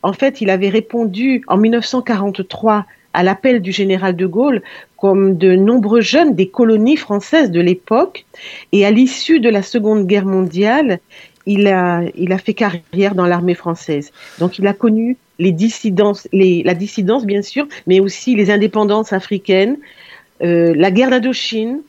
en 0.03 0.13
fait, 0.13 0.41
il 0.41 0.49
avait 0.49 0.69
répondu 0.69 1.43
en 1.47 1.57
1943 1.57 2.85
à 3.13 3.23
l'appel 3.23 3.61
du 3.61 3.71
général 3.71 4.15
de 4.15 4.25
Gaulle, 4.25 4.61
comme 4.97 5.37
de 5.37 5.55
nombreux 5.55 6.01
jeunes 6.01 6.35
des 6.35 6.49
colonies 6.49 6.97
françaises 6.97 7.49
de 7.49 7.61
l'époque. 7.61 8.25
Et 8.71 8.85
à 8.85 8.91
l'issue 8.91 9.39
de 9.39 9.49
la 9.49 9.61
Seconde 9.61 10.05
Guerre 10.05 10.25
mondiale, 10.25 10.99
il 11.45 11.67
a, 11.67 12.01
il 12.15 12.33
a 12.33 12.37
fait 12.37 12.53
carrière 12.53 13.15
dans 13.15 13.25
l'armée 13.25 13.55
française. 13.55 14.11
Donc 14.39 14.59
il 14.59 14.67
a 14.67 14.73
connu 14.73 15.17
les 15.39 15.51
dissidences, 15.51 16.27
la 16.31 16.73
dissidence 16.73 17.25
bien 17.25 17.41
sûr, 17.41 17.67
mais 17.87 17.99
aussi 17.99 18.35
les 18.35 18.51
indépendances 18.51 19.13
africaines, 19.13 19.77
euh, 20.41 20.73
la 20.75 20.91
guerre 20.91 21.09
d'Indochine. 21.09 21.81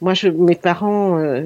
Moi, 0.00 0.14
mes 0.36 0.56
parents, 0.56 1.18
euh, 1.18 1.42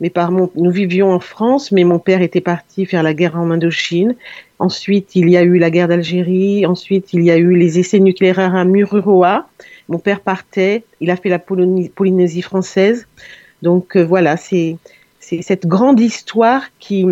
mes 0.00 0.10
parents, 0.10 0.50
nous 0.54 0.70
vivions 0.70 1.12
en 1.12 1.20
France, 1.20 1.72
mais 1.72 1.84
mon 1.84 1.98
père 1.98 2.22
était 2.22 2.40
parti 2.40 2.86
faire 2.86 3.02
la 3.02 3.14
guerre 3.14 3.36
en 3.36 3.50
Indochine. 3.50 4.14
Ensuite, 4.58 5.14
il 5.14 5.28
y 5.30 5.36
a 5.36 5.42
eu 5.42 5.58
la 5.58 5.70
guerre 5.70 5.88
d'Algérie. 5.88 6.66
Ensuite, 6.66 7.12
il 7.12 7.22
y 7.22 7.30
a 7.30 7.36
eu 7.36 7.54
les 7.54 7.78
essais 7.78 8.00
nucléaires 8.00 8.38
à 8.38 8.64
Mururoa. 8.64 9.48
Mon 9.88 9.98
père 9.98 10.20
partait. 10.20 10.84
Il 11.00 11.10
a 11.10 11.16
fait 11.16 11.28
la 11.28 11.38
Polynésie 11.38 12.42
française. 12.42 13.06
Donc 13.62 13.96
euh, 13.96 14.04
voilà, 14.04 14.36
c'est 14.36 14.76
c'est 15.30 15.42
cette 15.42 15.66
grande 15.66 16.00
histoire 16.00 16.62
qui, 16.80 17.06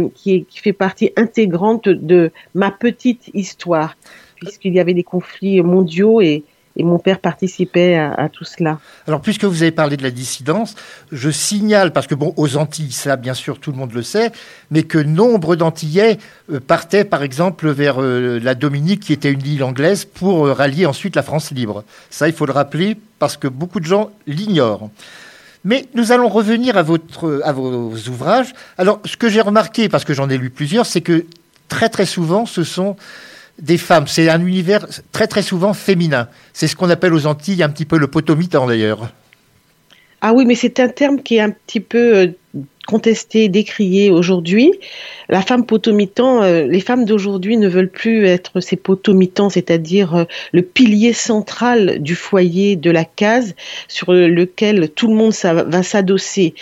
fait 0.50 0.72
partie 0.72 1.12
intégrante 1.16 1.88
de 1.88 2.32
ma 2.54 2.72
petite 2.72 3.30
histoire, 3.32 3.96
puisqu'il 4.34 4.74
y 4.74 4.80
avait 4.80 4.94
des 4.94 5.04
conflits 5.04 5.62
mondiaux 5.62 6.20
et, 6.20 6.44
mon 6.80 7.00
père 7.00 7.18
participait 7.18 7.96
à, 7.96 8.28
tout 8.32 8.44
cela. 8.44 8.78
Alors, 9.08 9.20
puisque 9.20 9.42
vous 9.42 9.62
avez 9.62 9.72
parlé 9.72 9.96
de 9.96 10.04
la 10.04 10.12
dissidence, 10.12 10.76
je 11.10 11.28
signale, 11.28 11.92
parce 11.92 12.06
que 12.06 12.14
bon, 12.14 12.32
aux 12.36 12.56
Antilles, 12.56 12.92
ça, 12.92 13.16
bien 13.16 13.34
sûr, 13.34 13.58
tout 13.58 13.72
le 13.72 13.76
monde 13.76 13.92
le 13.92 14.02
sait, 14.02 14.30
mais 14.70 14.84
que 14.84 14.98
nombre 14.98 15.56
d'Antillais 15.56 16.18
euh, 16.52 16.60
partaient, 16.60 17.04
par 17.04 17.24
exemple, 17.24 17.68
vers 17.68 18.00
euh, 18.00 18.38
la 18.38 18.54
Dominique, 18.54 19.00
qui 19.00 19.12
était 19.12 19.32
une 19.32 19.44
île 19.44 19.64
anglaise, 19.64 20.04
pour 20.04 20.46
euh, 20.46 20.52
rallier 20.52 20.86
ensuite 20.86 21.16
la 21.16 21.24
France 21.24 21.50
libre. 21.50 21.82
Ça, 22.10 22.28
il 22.28 22.32
faut 22.32 22.46
le 22.46 22.52
rappeler, 22.52 22.96
parce 23.18 23.36
que 23.36 23.48
beaucoup 23.48 23.80
de 23.80 23.86
gens 23.86 24.10
l'ignorent. 24.28 24.88
Mais 25.64 25.86
nous 25.94 26.12
allons 26.12 26.28
revenir 26.28 26.76
à, 26.76 26.82
votre, 26.82 27.40
à 27.44 27.52
vos 27.52 27.92
ouvrages. 28.08 28.54
Alors, 28.76 29.00
ce 29.04 29.16
que 29.16 29.28
j'ai 29.28 29.40
remarqué, 29.40 29.88
parce 29.88 30.04
que 30.04 30.14
j'en 30.14 30.28
ai 30.30 30.38
lu 30.38 30.50
plusieurs, 30.50 30.86
c'est 30.86 31.00
que 31.00 31.26
très 31.68 31.88
très 31.88 32.06
souvent, 32.06 32.46
ce 32.46 32.64
sont 32.64 32.96
des 33.60 33.78
femmes. 33.78 34.06
C'est 34.06 34.28
un 34.28 34.44
univers 34.44 34.86
très 35.12 35.26
très 35.26 35.42
souvent 35.42 35.74
féminin. 35.74 36.28
C'est 36.52 36.68
ce 36.68 36.76
qu'on 36.76 36.90
appelle 36.90 37.12
aux 37.12 37.26
Antilles 37.26 37.62
un 37.62 37.68
petit 37.68 37.84
peu 37.84 37.98
le 37.98 38.06
potomitan 38.06 38.66
d'ailleurs. 38.66 39.10
Ah 40.20 40.32
oui, 40.32 40.44
mais 40.46 40.54
c'est 40.54 40.80
un 40.80 40.88
terme 40.88 41.22
qui 41.22 41.36
est 41.36 41.40
un 41.40 41.50
petit 41.50 41.80
peu 41.80 42.34
euh, 42.88 42.98
contesté, 42.98 43.48
décrié 43.48 44.10
aujourd'hui. 44.10 44.72
La 45.28 45.42
femme 45.42 45.66
potomitan, 45.66 46.42
euh, 46.42 46.66
les 46.66 46.80
femmes 46.80 47.04
d'aujourd'hui 47.04 47.56
ne 47.56 47.68
veulent 47.68 47.90
plus 47.90 48.26
être 48.26 48.60
ces 48.60 48.76
potomitans, 48.76 49.50
c'est-à-dire 49.50 50.14
euh, 50.14 50.24
le 50.52 50.62
pilier 50.62 51.12
central 51.12 51.98
du 52.00 52.14
foyer, 52.14 52.76
de 52.76 52.90
la 52.90 53.04
case, 53.04 53.54
sur 53.88 54.12
lequel 54.12 54.88
tout 54.90 55.08
le 55.08 55.14
monde 55.14 55.32
va 55.42 55.82
s'adosser. 55.82 56.54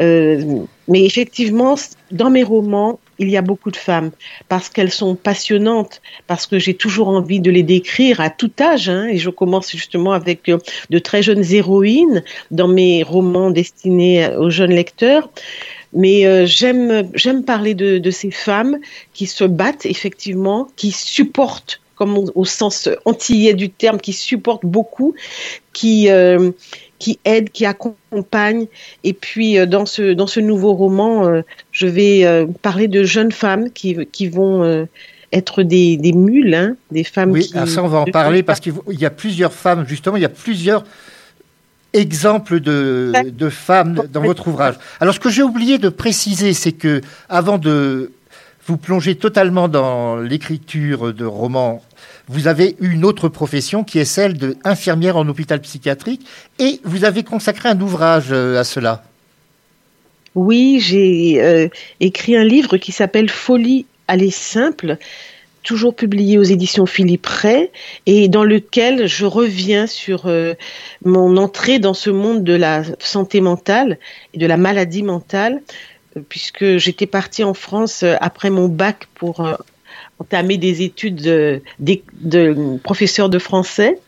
Euh, 0.00 0.64
mais 0.88 1.04
effectivement, 1.04 1.74
dans 2.10 2.30
mes 2.30 2.42
romans, 2.42 2.98
il 3.22 3.30
y 3.30 3.36
a 3.36 3.42
beaucoup 3.42 3.70
de 3.70 3.76
femmes 3.76 4.10
parce 4.48 4.68
qu'elles 4.68 4.90
sont 4.90 5.14
passionnantes, 5.14 6.02
parce 6.26 6.46
que 6.46 6.58
j'ai 6.58 6.74
toujours 6.74 7.08
envie 7.08 7.40
de 7.40 7.50
les 7.50 7.62
décrire 7.62 8.20
à 8.20 8.30
tout 8.30 8.52
âge. 8.60 8.88
Hein, 8.88 9.08
et 9.08 9.18
je 9.18 9.30
commence 9.30 9.70
justement 9.70 10.12
avec 10.12 10.50
de 10.90 10.98
très 10.98 11.22
jeunes 11.22 11.44
héroïnes 11.50 12.22
dans 12.50 12.68
mes 12.68 13.02
romans 13.02 13.50
destinés 13.50 14.34
aux 14.36 14.50
jeunes 14.50 14.72
lecteurs. 14.72 15.30
Mais 15.92 16.26
euh, 16.26 16.46
j'aime 16.46 17.10
j'aime 17.14 17.44
parler 17.44 17.74
de, 17.74 18.10
ces 18.10 18.30
femmes 18.30 18.78
qui 19.12 19.26
se 19.26 19.44
battent 19.44 19.86
effectivement, 19.86 20.68
qui 20.76 20.90
supportent 20.90 21.80
comme 21.94 22.30
au, 22.34 22.44
sens 22.44 22.88
antillais 23.04 23.54
du 23.54 23.70
terme, 23.70 24.00
qui 24.00 24.12
supportent 24.12 24.66
beaucoup, 24.66 25.14
qui 25.72 26.10
euh, 26.10 26.50
qui 27.02 27.18
aident, 27.24 27.50
qui 27.50 27.66
accompagnent. 27.66 28.66
Et 29.04 29.12
puis 29.12 29.58
euh, 29.58 29.66
dans 29.66 29.86
ce 29.86 30.12
dans 30.12 30.26
ce 30.26 30.40
nouveau 30.40 30.72
roman, 30.74 31.42
je 31.72 31.86
vais 31.86 32.46
parler 32.62 32.88
de 32.88 33.02
jeunes 33.04 33.32
femmes 33.32 33.70
qui 33.70 34.06
qui 34.12 34.28
vont 34.28 34.86
être 35.32 35.62
des, 35.62 35.96
des 35.96 36.12
mules, 36.12 36.54
hein, 36.54 36.76
des 36.90 37.04
femmes 37.04 37.30
oui, 37.30 37.46
qui... 37.46 37.58
Oui, 37.58 37.68
ça 37.68 37.82
on 37.82 37.88
va 37.88 38.00
en 38.00 38.04
parler 38.04 38.42
parce 38.42 38.60
qu'il 38.60 38.74
y 38.88 39.06
a 39.06 39.10
plusieurs 39.10 39.52
femmes, 39.52 39.86
justement, 39.88 40.16
il 40.16 40.22
y 40.22 40.26
a 40.26 40.36
plusieurs 40.46 40.84
exemple 41.94 42.60
de, 42.60 43.12
de 43.30 43.48
femmes 43.48 44.02
dans 44.10 44.22
votre 44.22 44.48
ouvrage. 44.48 44.76
Alors, 45.00 45.14
ce 45.14 45.20
que 45.20 45.30
j'ai 45.30 45.42
oublié 45.42 45.78
de 45.78 45.88
préciser, 45.88 46.52
c'est 46.52 46.72
que 46.72 47.00
avant 47.28 47.58
de 47.58 48.12
vous 48.66 48.76
plonger 48.76 49.16
totalement 49.16 49.68
dans 49.68 50.16
l'écriture 50.16 51.12
de 51.12 51.24
romans, 51.24 51.82
vous 52.28 52.46
avez 52.46 52.76
une 52.80 53.04
autre 53.04 53.28
profession 53.28 53.84
qui 53.84 53.98
est 53.98 54.04
celle 54.04 54.34
d'infirmière 54.34 55.16
en 55.16 55.28
hôpital 55.28 55.60
psychiatrique 55.60 56.26
et 56.58 56.80
vous 56.84 57.04
avez 57.04 57.24
consacré 57.24 57.68
un 57.68 57.80
ouvrage 57.80 58.28
euh, 58.30 58.58
à 58.58 58.64
cela. 58.64 59.02
Oui, 60.34 60.78
j'ai 60.80 61.42
euh, 61.42 61.68
écrit 62.00 62.36
un 62.36 62.44
livre 62.44 62.76
qui 62.78 62.92
s'appelle 62.92 63.28
Folie 63.28 63.86
aller 64.08 64.30
simple 64.30 64.96
toujours 65.62 65.94
publié 65.94 66.38
aux 66.38 66.42
éditions 66.42 66.86
Philippe 66.86 67.26
Ray 67.26 67.70
et 68.06 68.28
dans 68.28 68.44
lequel 68.44 69.06
je 69.06 69.24
reviens 69.24 69.86
sur 69.86 70.26
euh, 70.26 70.54
mon 71.04 71.36
entrée 71.36 71.78
dans 71.78 71.94
ce 71.94 72.10
monde 72.10 72.44
de 72.44 72.54
la 72.54 72.82
santé 72.98 73.40
mentale 73.40 73.98
et 74.34 74.38
de 74.38 74.46
la 74.46 74.56
maladie 74.56 75.02
mentale, 75.02 75.62
puisque 76.28 76.76
j'étais 76.76 77.06
partie 77.06 77.44
en 77.44 77.54
France 77.54 78.02
euh, 78.02 78.16
après 78.20 78.50
mon 78.50 78.68
bac 78.68 79.08
pour 79.14 79.40
entamé 80.22 80.56
des 80.56 80.82
études 80.82 81.16
de, 81.16 81.60
de, 81.78 82.78
professeur 82.82 83.28
de 83.28 83.38
français. 83.38 83.98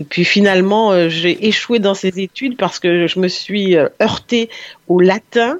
Et 0.00 0.04
puis 0.04 0.24
finalement, 0.24 0.92
euh, 0.92 1.08
j'ai 1.08 1.46
échoué 1.46 1.78
dans 1.78 1.94
ces 1.94 2.20
études 2.20 2.56
parce 2.56 2.78
que 2.78 3.06
je 3.06 3.18
me 3.18 3.28
suis 3.28 3.76
euh, 3.76 3.88
heurtée 4.00 4.50
au 4.88 5.00
latin 5.00 5.58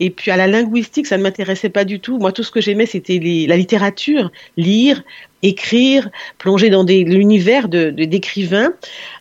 et 0.00 0.10
puis 0.10 0.30
à 0.30 0.36
la 0.36 0.46
linguistique, 0.46 1.06
ça 1.06 1.16
ne 1.16 1.22
m'intéressait 1.22 1.70
pas 1.70 1.84
du 1.84 2.00
tout. 2.00 2.18
Moi, 2.18 2.32
tout 2.32 2.42
ce 2.42 2.50
que 2.50 2.60
j'aimais, 2.60 2.86
c'était 2.86 3.18
la 3.48 3.56
littérature, 3.56 4.30
lire, 4.56 5.02
écrire, 5.42 6.10
plonger 6.38 6.68
dans 6.68 6.84
l'univers 6.84 7.68
de, 7.68 7.90
de- 7.90 8.04
d'écrivains. 8.04 8.72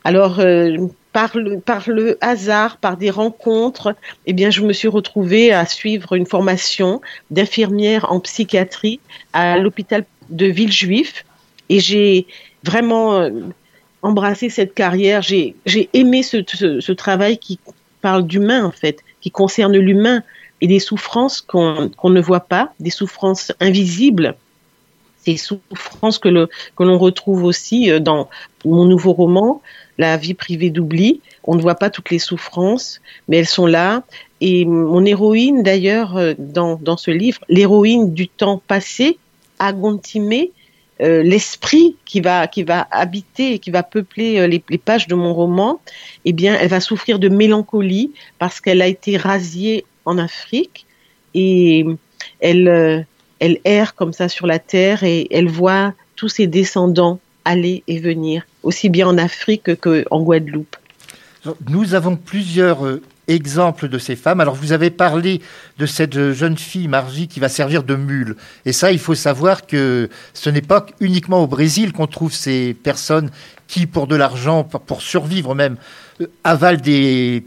Alors, 0.04 0.40
euh, 0.40 0.78
par 1.14 1.38
le, 1.38 1.60
par 1.60 1.90
le 1.90 2.18
hasard, 2.22 2.78
par 2.78 2.98
des 2.98 3.12
rencontres, 3.12 3.96
eh 4.26 4.34
bien, 4.34 4.50
je 4.50 4.62
me 4.62 4.74
suis 4.74 4.88
retrouvée 4.88 5.54
à 5.54 5.66
suivre 5.66 6.14
une 6.14 6.26
formation 6.26 7.02
d'infirmière 7.30 8.12
en 8.12 8.20
psychiatrie 8.20 9.00
à 9.32 9.60
l'hôpital 9.60 10.06
de 10.30 10.48
Villejuif. 10.48 11.24
Et 11.70 11.80
j'ai 11.80 12.26
vraiment 12.64 13.14
euh, 13.14 13.30
embrassé 14.02 14.50
cette 14.50 14.74
carrière. 14.74 15.22
J'ai, 15.22 15.56
j'ai 15.68 15.88
aimé 15.94 16.24
ce, 16.24 16.38
ce, 16.48 16.92
travail 16.92 17.38
qui 17.38 17.60
parle 18.02 18.26
d'humain, 18.26 18.66
en 18.66 18.72
fait, 18.72 19.00
qui 19.22 19.30
concerne 19.30 19.78
l'humain 19.78 20.24
et 20.62 20.68
des 20.68 20.80
souffrances 20.80 21.42
qu'on, 21.42 21.92
qu'on 21.96 22.10
ne 22.10 22.22
voit 22.22 22.48
pas, 22.48 22.74
des 22.80 22.90
souffrances 22.90 23.52
invisibles. 23.60 24.36
Ces 25.24 25.38
souffrances 25.38 26.18
que, 26.18 26.28
le, 26.28 26.50
que 26.76 26.84
l'on 26.84 26.98
retrouve 26.98 27.44
aussi 27.44 27.92
euh, 27.92 28.00
dans 28.00 28.30
mon 28.66 28.86
nouveau 28.86 29.14
roman, 29.14 29.62
La 29.98 30.18
vie 30.18 30.34
privée 30.34 30.70
d'oubli. 30.70 31.22
On 31.44 31.56
ne 31.56 31.62
voit 31.62 31.76
pas 31.76 31.90
toutes 31.90 32.10
les 32.10 32.20
souffrances, 32.20 33.02
mais 33.28 33.38
elles 33.38 33.46
sont 33.46 33.68
là. 33.68 34.04
Et 34.42 34.66
mon 34.66 35.06
héroïne, 35.06 35.64
d'ailleurs, 35.64 36.18
euh, 36.18 36.34
dans, 36.38 36.76
dans 36.76 36.98
ce 36.98 37.12
livre, 37.12 37.40
l'héroïne 37.50 38.14
du 38.14 38.28
temps 38.28 38.62
passé, 38.68 39.18
Agontimé, 39.60 40.52
euh, 41.02 41.24
l'esprit 41.24 41.96
qui 42.06 42.22
va, 42.22 42.48
qui 42.48 42.64
va 42.64 42.88
habiter 42.92 43.54
et 43.54 43.60
qui 43.60 43.72
va 43.72 43.84
peupler 43.84 44.40
euh, 44.40 44.48
les, 44.48 44.64
les 44.70 44.78
pages 44.78 45.08
de 45.08 45.16
mon 45.16 45.34
roman, 45.34 45.80
eh 46.26 46.34
bien, 46.34 46.56
elle 46.60 46.70
va 46.70 46.80
souffrir 46.80 47.20
de 47.20 47.30
mélancolie 47.30 48.12
parce 48.40 48.60
qu'elle 48.60 48.82
a 48.82 48.88
été 48.88 49.18
rasiée 49.18 49.86
en 50.06 50.18
Afrique 50.18 50.86
et 51.34 51.86
elle, 52.40 53.06
elle 53.40 53.60
erre 53.64 53.96
comme 53.96 54.14
ça 54.14 54.30
sur 54.30 54.46
la 54.46 54.60
terre 54.60 55.04
et 55.04 55.28
elle 55.32 55.48
voit 55.48 55.94
tous 56.16 56.30
ses 56.30 56.48
descendants 56.48 57.20
aller 57.46 57.84
et 57.88 58.00
venir, 58.00 58.44
aussi 58.64 58.90
bien 58.90 59.08
en 59.08 59.18
Afrique 59.18 59.76
qu'en 59.82 60.22
Guadeloupe. 60.22 60.76
Nous 61.70 61.94
avons 61.94 62.16
plusieurs 62.16 62.86
euh, 62.86 63.02
exemples 63.28 63.90
de 63.90 63.98
ces 63.98 64.16
femmes. 64.16 64.40
Alors, 64.40 64.56
vous 64.56 64.72
avez 64.72 64.90
parlé 64.90 65.42
de 65.78 65.86
cette 65.86 66.16
euh, 66.16 66.34
jeune 66.34 66.58
fille, 66.58 66.88
Margie, 66.88 67.28
qui 67.28 67.42
va 67.42 67.50
servir 67.50 67.84
de 67.84 67.96
mule. 67.96 68.38
Et 68.66 68.72
ça, 68.72 68.94
il 68.94 69.00
faut 69.00 69.16
savoir 69.16 69.66
que 69.68 70.10
ce 70.34 70.50
n'est 70.50 70.62
pas 70.62 70.86
uniquement 71.02 71.44
au 71.44 71.48
Brésil 71.48 71.92
qu'on 71.92 72.08
trouve 72.08 72.32
ces 72.34 72.74
personnes 72.74 73.30
qui, 73.68 73.88
pour 73.88 74.08
de 74.08 74.16
l'argent, 74.16 74.64
pour- 74.64 75.02
survivre 75.02 75.54
même, 75.54 75.76
euh, 76.22 76.28
avalent 76.46 76.80
des, 76.82 77.44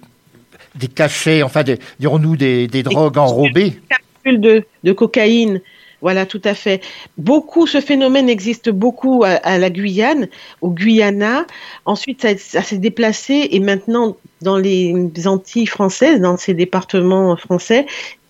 des 0.75 0.89
cachets, 0.89 1.43
enfin, 1.43 1.63
des- 1.63 1.79
dirons-nous, 1.99 2.37
des, 2.37 2.67
des 2.69 2.83
drogues 2.83 3.17
enrobées. 3.17 3.81
capsules 3.89 4.41
de, 4.43 4.63
de 4.85 4.93
cocaïne. 4.93 5.63
Voilà, 6.07 6.25
tout 6.25 6.43
à 6.45 6.55
fait. 6.55 6.83
Beaucoup, 7.19 7.67
ce 7.67 7.81
phénomène 7.81 8.29
existe 8.29 8.71
beaucoup 8.71 9.25
à, 9.25 9.59
la 9.59 9.71
Guyane, 9.71 10.29
au 10.61 10.71
Guyana. 10.71 11.49
Ensuite, 11.85 12.23
ça, 12.23 12.39
ça 12.39 12.63
s'est 12.63 12.79
déplacé 12.79 13.49
et 13.51 13.59
maintenant, 13.59 14.17
dans 14.41 14.57
les 14.57 15.11
Antilles 15.25 15.67
françaises, 15.67 16.21
dans 16.21 16.37
ces 16.37 16.55
départements 16.55 17.37
français, 17.37 17.87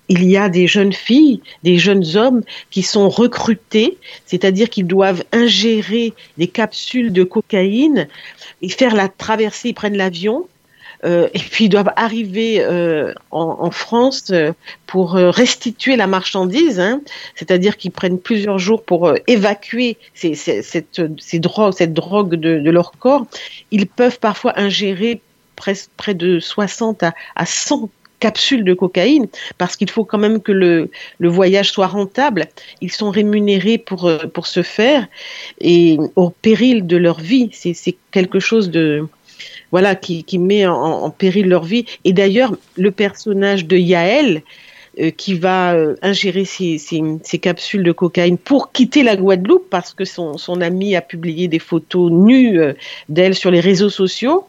il 0.08 0.24
y 0.24 0.38
a 0.38 0.48
des 0.48 0.66
jeunes 0.66 0.94
filles, 0.94 1.42
des 1.64 1.76
jeunes 1.76 2.16
hommes 2.16 2.40
qui 2.70 2.82
sont 2.82 3.10
recrutés, 3.10 3.98
c'est-à-dire 4.24 4.70
qu'ils 4.70 4.86
doivent 4.86 5.24
ingérer 5.32 6.14
des 6.38 6.46
capsules 6.46 7.12
de 7.12 7.24
cocaïne 7.24 8.08
et 8.62 8.70
faire 8.70 8.94
la 8.94 9.08
traversée, 9.08 9.68
ils 9.68 9.74
prennent 9.74 9.98
l'avion, 9.98 10.48
euh, 11.06 11.28
et 11.34 11.38
puis 11.38 11.66
ils 11.66 11.68
doivent 11.68 11.92
arriver 11.96 12.58
euh, 12.60 13.12
en, 13.30 13.70
France 13.70 14.30
euh, 14.30 14.52
pour 14.86 15.12
restituer 15.12 15.96
la 15.96 16.06
marchandise, 16.06 16.80
hein, 16.80 17.00
c'est-à-dire 17.34 17.76
qu'ils 17.76 17.92
prennent 17.92 18.18
plusieurs 18.18 18.58
jours 18.58 18.82
pour 18.82 19.12
évacuer 19.26 19.98
ces, 20.14 20.34
ces, 20.34 20.62
cette, 20.62 21.00
drogues, 21.34 21.74
cette 21.74 21.92
drogue 21.92 22.34
de, 22.34 22.70
leur 22.70 22.92
corps. 22.92 23.26
Ils 23.70 23.86
peuvent 23.86 24.18
parfois 24.18 24.58
ingérer 24.58 25.20
près 25.54 26.14
de 26.14 26.40
60 26.40 27.02
à, 27.02 27.14
à 27.34 27.46
100 27.46 27.88
capsules 28.18 28.64
de 28.64 28.72
cocaïne 28.72 29.26
parce 29.58 29.76
qu'il 29.76 29.90
faut 29.90 30.04
quand 30.04 30.18
même 30.18 30.40
que 30.40 30.52
le, 30.52 30.90
voyage 31.20 31.70
soit 31.70 31.86
rentable. 31.86 32.46
Ils 32.80 32.92
sont 32.92 33.10
rémunérés 33.10 33.78
pour, 33.78 34.10
pour 34.32 34.46
ce 34.46 34.62
faire 34.62 35.06
et 35.60 35.98
au 36.16 36.30
péril 36.30 36.86
de 36.86 36.96
leur 36.96 37.20
vie. 37.20 37.50
C'est 37.52 37.96
quelque 38.10 38.40
chose 38.40 38.70
de 38.70 39.06
voilà 39.72 39.94
qui, 39.94 40.38
met 40.38 40.66
en, 40.66 41.10
péril 41.10 41.48
leur 41.48 41.64
vie. 41.64 41.84
Et 42.04 42.12
d'ailleurs, 42.12 42.54
le 42.76 42.90
personnage 42.90 43.66
de 43.66 43.76
Yael 43.76 44.42
euh, 44.98 45.10
qui 45.10 45.34
va 45.34 45.74
euh, 45.74 45.94
ingérer 46.02 46.44
ces, 46.44 46.78
ces, 46.78 47.02
ces 47.22 47.38
capsules 47.38 47.82
de 47.82 47.92
cocaïne 47.92 48.38
pour 48.38 48.72
quitter 48.72 49.02
la 49.02 49.16
Guadeloupe 49.16 49.68
parce 49.68 49.92
que 49.92 50.04
son, 50.04 50.38
son 50.38 50.60
ami 50.60 50.96
a 50.96 51.02
publié 51.02 51.48
des 51.48 51.58
photos 51.58 52.10
nues 52.10 52.58
euh, 52.58 52.72
d'elle 53.08 53.34
sur 53.34 53.50
les 53.50 53.60
réseaux 53.60 53.90
sociaux. 53.90 54.46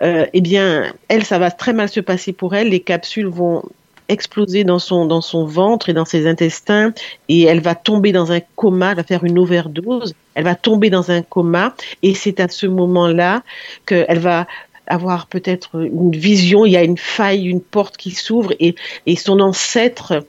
Eh 0.00 0.40
bien, 0.40 0.92
elle, 1.08 1.24
ça 1.24 1.40
va 1.40 1.50
très 1.50 1.72
mal 1.72 1.88
se 1.88 1.98
passer 1.98 2.32
pour 2.32 2.54
elle. 2.54 2.68
Les 2.68 2.78
capsules 2.78 3.26
vont 3.26 3.64
exploser 4.08 4.64
dans 4.64 4.78
son, 4.78 5.06
dans 5.06 5.20
son 5.20 5.44
ventre 5.44 5.88
et 5.88 5.92
dans 5.92 6.04
ses 6.04 6.26
intestins 6.26 6.92
et 7.28 7.42
elle 7.42 7.60
va 7.60 7.74
tomber 7.74 8.12
dans 8.12 8.32
un 8.32 8.40
coma, 8.56 8.90
elle 8.90 8.96
va 8.96 9.04
faire 9.04 9.24
une 9.24 9.38
overdose, 9.38 10.14
elle 10.34 10.44
va 10.44 10.54
tomber 10.54 10.90
dans 10.90 11.10
un 11.10 11.22
coma 11.22 11.74
et 12.02 12.14
c'est 12.14 12.40
à 12.40 12.48
ce 12.48 12.66
moment-là 12.66 13.42
qu'elle 13.86 14.18
va 14.18 14.46
avoir 14.86 15.26
peut-être 15.26 15.76
une 15.76 16.12
vision, 16.12 16.64
il 16.64 16.72
y 16.72 16.76
a 16.76 16.82
une 16.82 16.96
faille, 16.96 17.46
une 17.46 17.60
porte 17.60 17.96
qui 17.96 18.10
s'ouvre 18.10 18.52
et, 18.58 18.74
et 19.06 19.16
son 19.16 19.40
ancêtre 19.40 20.24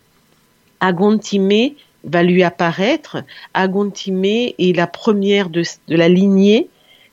Agontimé 0.81 1.75
va 2.03 2.23
lui 2.23 2.43
apparaître. 2.43 3.17
Agontimé 3.53 4.55
est 4.57 4.75
la 4.75 4.87
première 4.87 5.49
de, 5.49 5.63
de 5.87 5.95
la 5.95 6.07
lignée 6.07 6.69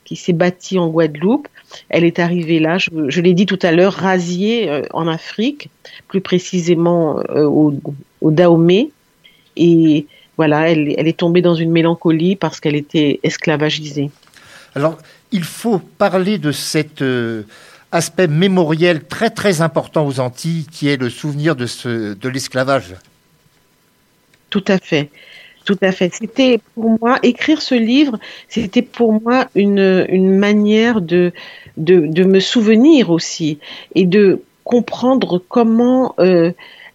qui 0.07 0.15
s'est 0.15 0.33
bâtie 0.33 0.79
en 0.79 0.87
Guadeloupe. 0.87 1.49
Elle 1.89 2.05
est 2.05 2.17
arrivée 2.17 2.59
là, 2.59 2.77
je, 2.77 2.89
je 3.09 3.21
l'ai 3.21 3.33
dit 3.33 3.45
tout 3.45 3.59
à 3.61 3.73
l'heure, 3.73 3.93
rasiée 3.93 4.69
euh, 4.69 4.83
en 4.93 5.05
Afrique, 5.05 5.69
plus 6.07 6.21
précisément 6.21 7.19
euh, 7.29 7.43
au, 7.43 7.73
au 8.21 8.31
Dahomey. 8.31 8.89
Et 9.57 10.07
voilà, 10.37 10.69
elle, 10.69 10.95
elle 10.97 11.09
est 11.09 11.17
tombée 11.17 11.41
dans 11.41 11.55
une 11.55 11.71
mélancolie 11.71 12.37
parce 12.37 12.61
qu'elle 12.61 12.77
était 12.77 13.19
esclavagisée. 13.23 14.09
Alors, 14.75 14.97
il 15.33 15.43
faut 15.43 15.79
parler 15.79 16.37
de 16.37 16.53
cet 16.53 17.01
euh, 17.01 17.43
aspect 17.91 18.27
mémoriel 18.27 19.03
très 19.03 19.29
très 19.29 19.61
important 19.61 20.07
aux 20.07 20.21
Antilles, 20.21 20.67
qui 20.71 20.87
est 20.87 20.97
le 20.97 21.09
souvenir 21.09 21.57
de, 21.57 21.65
ce, 21.65 22.13
de 22.13 22.29
l'esclavage. 22.29 22.95
Tout 24.49 24.63
à 24.69 24.77
fait. 24.77 25.09
Tout 25.67 25.77
à 25.81 25.91
fait. 25.91 26.13
C'était 26.13 26.61
pour 26.75 26.97
moi, 27.01 27.19
écrire 27.23 27.61
ce 27.61 27.75
livre, 27.75 28.17
c'était 28.47 28.81
pour 28.81 29.21
moi 29.21 29.49
une, 29.53 30.05
une 30.07 30.37
manière 30.37 31.01
de, 31.01 31.33
me 31.75 32.39
souvenir 32.39 33.09
aussi 33.09 33.59
et 33.93 34.05
de 34.05 34.43
comprendre 34.63 35.43
comment 35.49 36.15
euh, 36.19 36.53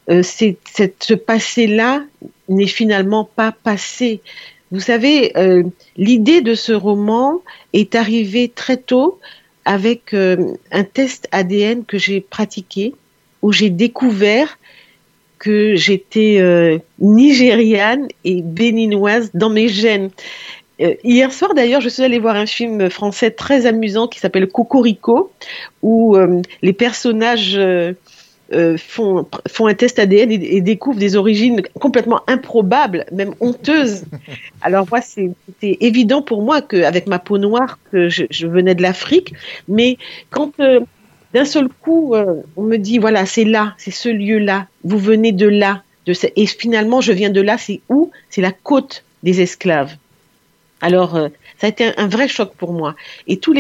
euh, 0.09 0.23
ce 0.23 1.13
passé-là 1.13 2.03
n'est 2.49 2.67
finalement 2.67 3.29
pas 3.37 3.53
passé. 3.53 4.23
Vous 4.71 4.81
savez, 4.81 5.37
euh, 5.37 5.65
l'idée 5.99 6.41
de 6.41 6.55
ce 6.55 6.73
roman 6.73 7.43
est 7.75 7.95
arrivée 7.95 8.49
très 8.49 8.79
tôt 8.79 9.21
avec 9.67 10.15
un 10.15 10.85
test 10.85 11.29
ADN 11.31 11.85
que 11.85 11.99
j'ai 11.99 12.23
pratiqué, 12.23 12.95
où 13.43 13.53
j'ai 13.53 13.69
découvert 13.69 14.59
que 15.43 15.75
j'étais 15.75 16.37
euh, 16.41 16.79
nigériane 17.01 18.07
et 18.23 18.43
béninoise 18.43 19.33
dans 19.35 19.51
mes 19.51 19.67
gènes. 19.67 20.11
Euh, 20.81 20.95
hier 21.03 21.33
soir, 21.33 21.53
d'ailleurs, 21.55 21.81
je 21.81 21.89
suis 21.89 22.05
allée 22.05 22.21
voir 22.21 22.37
un 22.37 22.47
film 22.47 22.89
français 22.89 23.33
très 23.33 23.67
amusant 23.67 24.07
qui 24.07 24.21
s'appelle 24.21 24.47
Cocorico, 24.47 25.33
où 25.83 26.17
euh, 26.17 26.41
les 26.63 26.73
personnages 26.73 27.59
font, 28.79 29.27
font 29.49 29.67
un 29.67 29.75
test 29.75 29.99
ADN 29.99 30.31
et, 30.31 30.57
et, 30.57 30.61
découvrent 30.61 31.01
des 31.01 31.17
origines 31.17 31.63
complètement 31.81 32.21
improbables, 32.29 33.05
même 33.11 33.35
honteuses. 33.41 34.05
Alors 34.63 34.87
moi, 34.89 35.01
c'était 35.01 35.79
évident 35.81 36.23
pour 36.23 36.43
moi 36.43 36.63
qu'avec 36.63 37.09
ma 37.09 37.19
peau 37.19 37.39
noire, 37.39 37.81
que 37.91 38.09
je, 38.09 38.27
je 38.31 38.47
venais 38.47 38.77
de 38.77 38.83
l'Afrique, 38.83 39.35
mais 39.67 39.97
quand 40.31 40.53
d'un 41.35 41.45
seul 41.45 41.69
coup, 41.69 42.15
euh, 42.15 42.43
on 42.57 42.63
me 42.63 42.77
dit, 42.77 42.99
voilà, 42.99 43.27
c'est 43.27 43.45
là, 43.45 43.75
c'est 43.79 43.91
ce 43.91 44.09
lieu-là, 44.09 44.67
vous 44.85 44.99
venez 44.99 45.33
de 45.33 45.47
là, 45.47 45.83
de 46.07 46.15
et 46.37 46.47
finalement, 46.47 47.01
je 47.01 47.13
viens 47.13 47.31
de 47.31 47.41
là, 47.41 47.59
c'est 47.59 47.81
où? 47.89 48.11
C'est 48.29 48.43
la 48.43 48.53
côte 48.53 49.05
des 49.23 49.41
esclaves. 49.41 49.93
Alors, 50.81 51.15
euh, 51.15 51.29
ça 51.59 51.69
a 51.69 51.71
été 51.71 51.93
un, 51.97 52.09
vrai 52.09 52.27
choc 52.27 52.55
pour 52.57 52.73
moi. 52.73 52.97
Et 53.29 53.39
toutes 53.39 53.57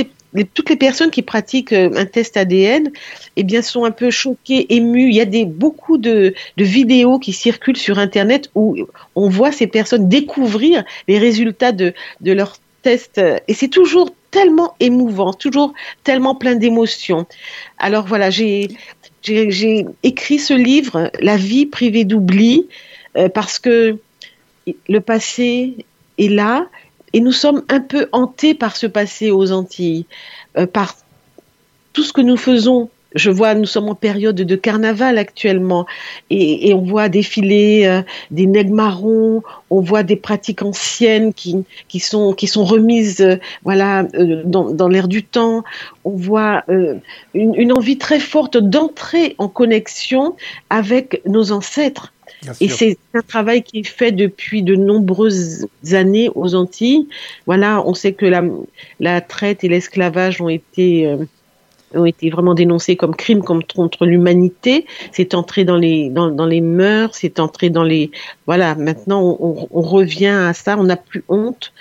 les 0.68 0.76
personnes 0.76 1.10
qui 1.10 1.22
pratiquent 1.22 1.72
euh, 1.72 1.90
un 1.94 2.04
test 2.04 2.36
ADN, 2.36 2.90
eh 3.36 3.42
bien, 3.44 3.62
sont 3.62 3.84
un 3.84 3.92
peu 3.92 4.10
choquées, 4.10 4.74
émues. 4.74 5.08
Il 5.08 5.14
y 5.14 5.20
a 5.20 5.24
des, 5.24 5.44
beaucoup 5.44 5.98
de, 5.98 6.34
vidéos 6.56 7.20
qui 7.20 7.32
circulent 7.32 7.76
sur 7.76 8.00
Internet 8.00 8.50
où 8.56 8.76
on 9.14 9.28
voit 9.28 9.52
ces 9.52 9.68
personnes 9.68 10.08
découvrir 10.08 10.84
les 11.06 11.18
résultats 11.18 11.72
de, 11.72 11.94
de 12.20 12.32
leur 12.32 12.56
test. 12.82 13.20
Et 13.46 13.54
c'est 13.54 13.68
toujours 13.68 14.10
tellement 14.32 14.74
émouvant, 14.80 15.32
toujours 15.32 15.74
tellement 16.02 16.34
plein 16.34 16.56
d'émotions. 16.56 17.26
Alors 17.78 18.06
voilà, 18.06 18.30
j'ai 18.30 18.68
écrit 20.02 20.38
ce 20.40 20.54
livre, 20.54 21.12
La 21.20 21.36
vie 21.36 21.66
privée 21.66 22.04
d'oubli, 22.04 22.66
euh, 23.16 23.28
parce 23.28 23.60
que 23.60 23.98
le 24.88 25.00
passé 25.00 25.76
est 26.18 26.28
là 26.28 26.66
et 27.12 27.20
nous 27.20 27.32
sommes 27.32 27.62
un 27.68 27.80
peu 27.80 28.08
hantés 28.10 28.54
par 28.54 28.76
ce 28.76 28.86
passé 28.86 29.30
aux 29.30 29.52
Antilles, 29.52 30.06
euh, 30.56 30.66
par 30.66 30.96
tout 31.92 32.02
ce 32.02 32.12
que 32.12 32.22
nous 32.22 32.38
faisons. 32.38 32.88
Je 33.14 33.30
vois, 33.30 33.54
nous 33.54 33.66
sommes 33.66 33.88
en 33.88 33.94
période 33.94 34.36
de 34.36 34.56
carnaval 34.56 35.18
actuellement 35.18 35.86
et, 36.30 36.68
et 36.68 36.74
on 36.74 36.82
voit 36.82 37.08
défiler 37.08 37.84
euh, 37.86 38.02
des 38.30 38.46
nègres 38.46 38.74
marrons, 38.74 39.42
on 39.70 39.80
voit 39.80 40.02
des 40.02 40.16
pratiques 40.16 40.62
anciennes 40.62 41.34
qui, 41.34 41.64
qui, 41.88 42.00
sont, 42.00 42.32
qui 42.32 42.46
sont 42.46 42.64
remises 42.64 43.20
euh, 43.20 43.36
voilà, 43.64 44.06
euh, 44.14 44.42
dans, 44.44 44.70
dans 44.70 44.88
l'air 44.88 45.08
du 45.08 45.22
temps. 45.22 45.64
On 46.04 46.16
voit 46.16 46.64
une, 46.68 47.00
une 47.34 47.72
envie 47.72 47.98
très 47.98 48.20
forte 48.20 48.56
d'entrer 48.56 49.34
en 49.38 49.48
connexion 49.48 50.36
avec 50.70 51.22
nos 51.26 51.52
ancêtres. 51.52 52.12
Et 52.60 52.68
c'est 52.68 52.98
un 53.14 53.20
travail 53.20 53.62
qui 53.62 53.80
est 53.80 53.86
fait 53.86 54.10
depuis 54.10 54.64
de 54.64 54.74
nombreuses 54.74 55.68
années 55.92 56.28
aux 56.34 56.56
Antilles. 56.56 57.06
Voilà, 57.46 57.82
on 57.86 57.94
sait 57.94 58.14
que 58.14 58.26
la, 58.26 58.42
la 58.98 59.20
traite 59.20 59.62
et 59.62 59.68
l'esclavage 59.68 60.40
ont 60.40 60.48
été 60.48 61.16
ont 61.94 62.04
été 62.04 62.30
vraiment 62.30 62.54
dénoncés 62.54 62.96
comme 62.96 63.14
crimes 63.14 63.42
contre, 63.42 63.74
contre 63.74 64.06
l'humanité. 64.06 64.86
C'est 65.12 65.34
entré 65.34 65.64
dans 65.64 65.76
les 65.76 66.10
dans, 66.10 66.46
les 66.46 66.60
mœurs, 66.60 67.10
c'est 67.14 67.40
entré 67.40 67.70
dans 67.70 67.84
les 67.84 68.10
voilà. 68.46 68.74
Maintenant, 68.74 69.36
on 69.40 69.82
revient 69.82 70.26
à 70.26 70.52
ça. 70.52 70.76
On 70.78 70.84
n'a 70.84 70.96
plus 70.96 71.24
honte 71.28 71.72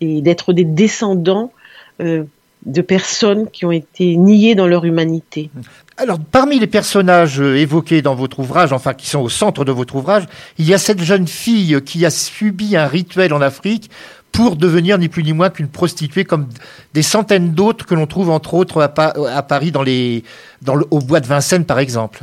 et 0.00 0.22
d'être 0.22 0.52
des 0.52 0.64
descendants 0.64 1.52
euh, 2.00 2.24
de 2.66 2.82
personnes 2.82 3.48
qui 3.50 3.64
ont 3.64 3.72
été 3.72 4.16
niées 4.16 4.54
dans 4.54 4.66
leur 4.66 4.84
humanité. 4.84 5.48
Alors, 5.96 6.18
parmi 6.18 6.58
les 6.58 6.66
personnages 6.66 7.40
euh, 7.40 7.56
évoqués 7.56 8.02
dans 8.02 8.14
votre 8.14 8.38
ouvrage, 8.38 8.74
enfin 8.74 8.92
qui 8.92 9.08
sont 9.08 9.20
au 9.20 9.30
centre 9.30 9.64
de 9.64 9.72
votre 9.72 9.96
ouvrage, 9.96 10.24
il 10.58 10.66
y 10.66 10.74
a 10.74 10.78
cette 10.78 11.02
jeune 11.02 11.26
fille 11.26 11.80
qui 11.86 12.04
a 12.04 12.10
subi 12.10 12.76
un 12.76 12.86
rituel 12.86 13.32
en 13.32 13.40
Afrique 13.40 13.90
pour 14.32 14.56
devenir 14.56 14.96
ni 14.98 15.08
plus 15.08 15.22
ni 15.22 15.32
moins 15.32 15.50
qu'une 15.50 15.68
prostituée, 15.68 16.24
comme 16.24 16.46
des 16.94 17.02
centaines 17.02 17.52
d'autres 17.52 17.84
que 17.86 17.94
l'on 17.94 18.06
trouve 18.06 18.30
entre 18.30 18.54
autres 18.54 18.82
à, 18.82 18.88
Pa- 18.88 19.14
à 19.34 19.42
Paris, 19.42 19.70
dans 19.72 19.82
les, 19.82 20.24
dans 20.62 20.74
le, 20.74 20.86
au 20.90 21.00
bois 21.00 21.20
de 21.20 21.26
Vincennes 21.26 21.64
par 21.64 21.78
exemple. 21.78 22.22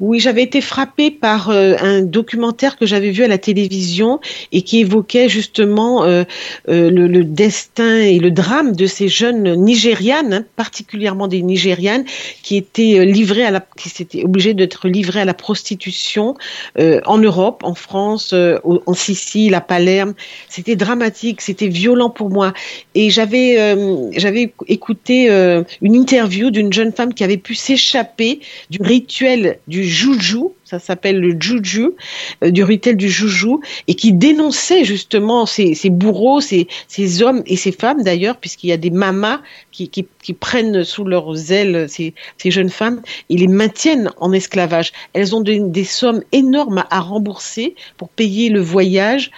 Oui, 0.00 0.18
j'avais 0.18 0.42
été 0.42 0.60
frappée 0.60 1.10
par 1.10 1.50
euh, 1.50 1.74
un 1.80 2.02
documentaire 2.02 2.76
que 2.76 2.84
j'avais 2.84 3.10
vu 3.10 3.22
à 3.22 3.28
la 3.28 3.38
télévision 3.38 4.20
et 4.50 4.62
qui 4.62 4.80
évoquait 4.80 5.28
justement 5.28 6.04
euh, 6.04 6.24
euh, 6.68 6.90
le, 6.90 7.24
destin 7.24 7.98
et 7.98 8.18
le 8.18 8.30
drame 8.32 8.74
de 8.74 8.86
ces 8.86 9.08
jeunes 9.08 9.54
Nigérianes, 9.54 10.32
hein, 10.32 10.44
particulièrement 10.56 11.28
des 11.28 11.42
Nigérianes, 11.42 12.04
qui 12.42 12.56
étaient 12.56 13.04
livrées 13.04 13.44
à 13.44 13.52
la, 13.52 13.64
qui 13.76 13.88
s'étaient 13.88 14.24
obligées 14.24 14.54
d'être 14.54 14.88
livrées 14.88 15.20
à 15.20 15.24
la 15.24 15.34
prostitution 15.34 16.34
en 16.76 17.18
Europe, 17.18 17.62
en 17.64 17.74
France, 17.74 18.34
en 18.34 18.94
Sicile, 18.94 19.54
à 19.54 19.60
Palerme. 19.60 20.14
C'était 20.48 20.76
dramatique, 20.76 21.40
c'était 21.40 21.68
violent 21.68 22.10
pour 22.10 22.30
moi. 22.30 22.52
Et 22.94 23.10
j'avais 23.10 23.76
j'avais 24.16 24.52
écouté 24.68 25.28
une 25.82 25.94
interview 25.94 26.50
d'une 26.50 26.72
jeune 26.72 26.92
femme 26.92 27.14
qui 27.14 27.24
avait 27.24 27.36
pu 27.36 27.54
s'échapper 27.54 28.40
du 28.70 28.78
rituel 28.82 29.58
du 29.68 29.84
joujou, 29.94 30.54
ça 30.64 30.78
s'appelle 30.78 31.20
le 31.20 31.36
juju, 31.40 31.90
euh, 32.42 32.50
du 32.50 32.64
rituel 32.64 32.96
du 32.96 33.08
joujou, 33.08 33.60
et 33.86 33.94
qui 33.94 34.12
dénonçait 34.12 34.84
justement 34.84 35.46
ces, 35.46 35.74
bourreaux, 35.90 36.40
ces, 36.40 36.66
hommes 37.22 37.42
et 37.46 37.56
ces 37.56 37.72
femmes 37.72 38.02
d'ailleurs, 38.02 38.36
puisqu'il 38.36 38.68
y 38.68 38.72
a 38.72 38.76
des 38.76 38.90
mamas 38.90 39.40
qui, 39.70 39.88
prennent 40.40 40.84
sous 40.84 41.04
leurs 41.04 41.52
ailes 41.52 41.86
ces, 41.88 42.14
jeunes 42.44 42.70
femmes 42.70 43.00
et 43.30 43.36
les 43.36 43.46
maintiennent 43.46 44.10
en 44.18 44.32
esclavage. 44.32 44.92
Elles 45.12 45.34
ont 45.34 45.40
des, 45.40 45.84
sommes 45.84 46.22
énormes 46.32 46.84
à, 46.90 47.00
rembourser 47.00 47.74
pour 47.96 48.08
payer 48.08 48.48
le 48.48 48.60
voyage. 48.60 49.30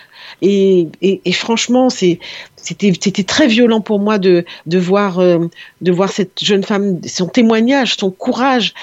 Et, 0.42 0.88
franchement, 1.32 1.88
c'était 1.90 3.24
très 3.26 3.46
violent 3.46 3.80
pour 3.80 4.00
moi 4.00 4.18
de 4.18 4.44
euh, 4.72 5.48
de 5.80 5.90
voir 5.92 6.10
cette 6.10 6.42
jeune 6.42 6.62
femme 6.62 7.00
son 7.06 7.28
témoignage 7.28 7.96
son 7.96 8.10
courage 8.10 8.74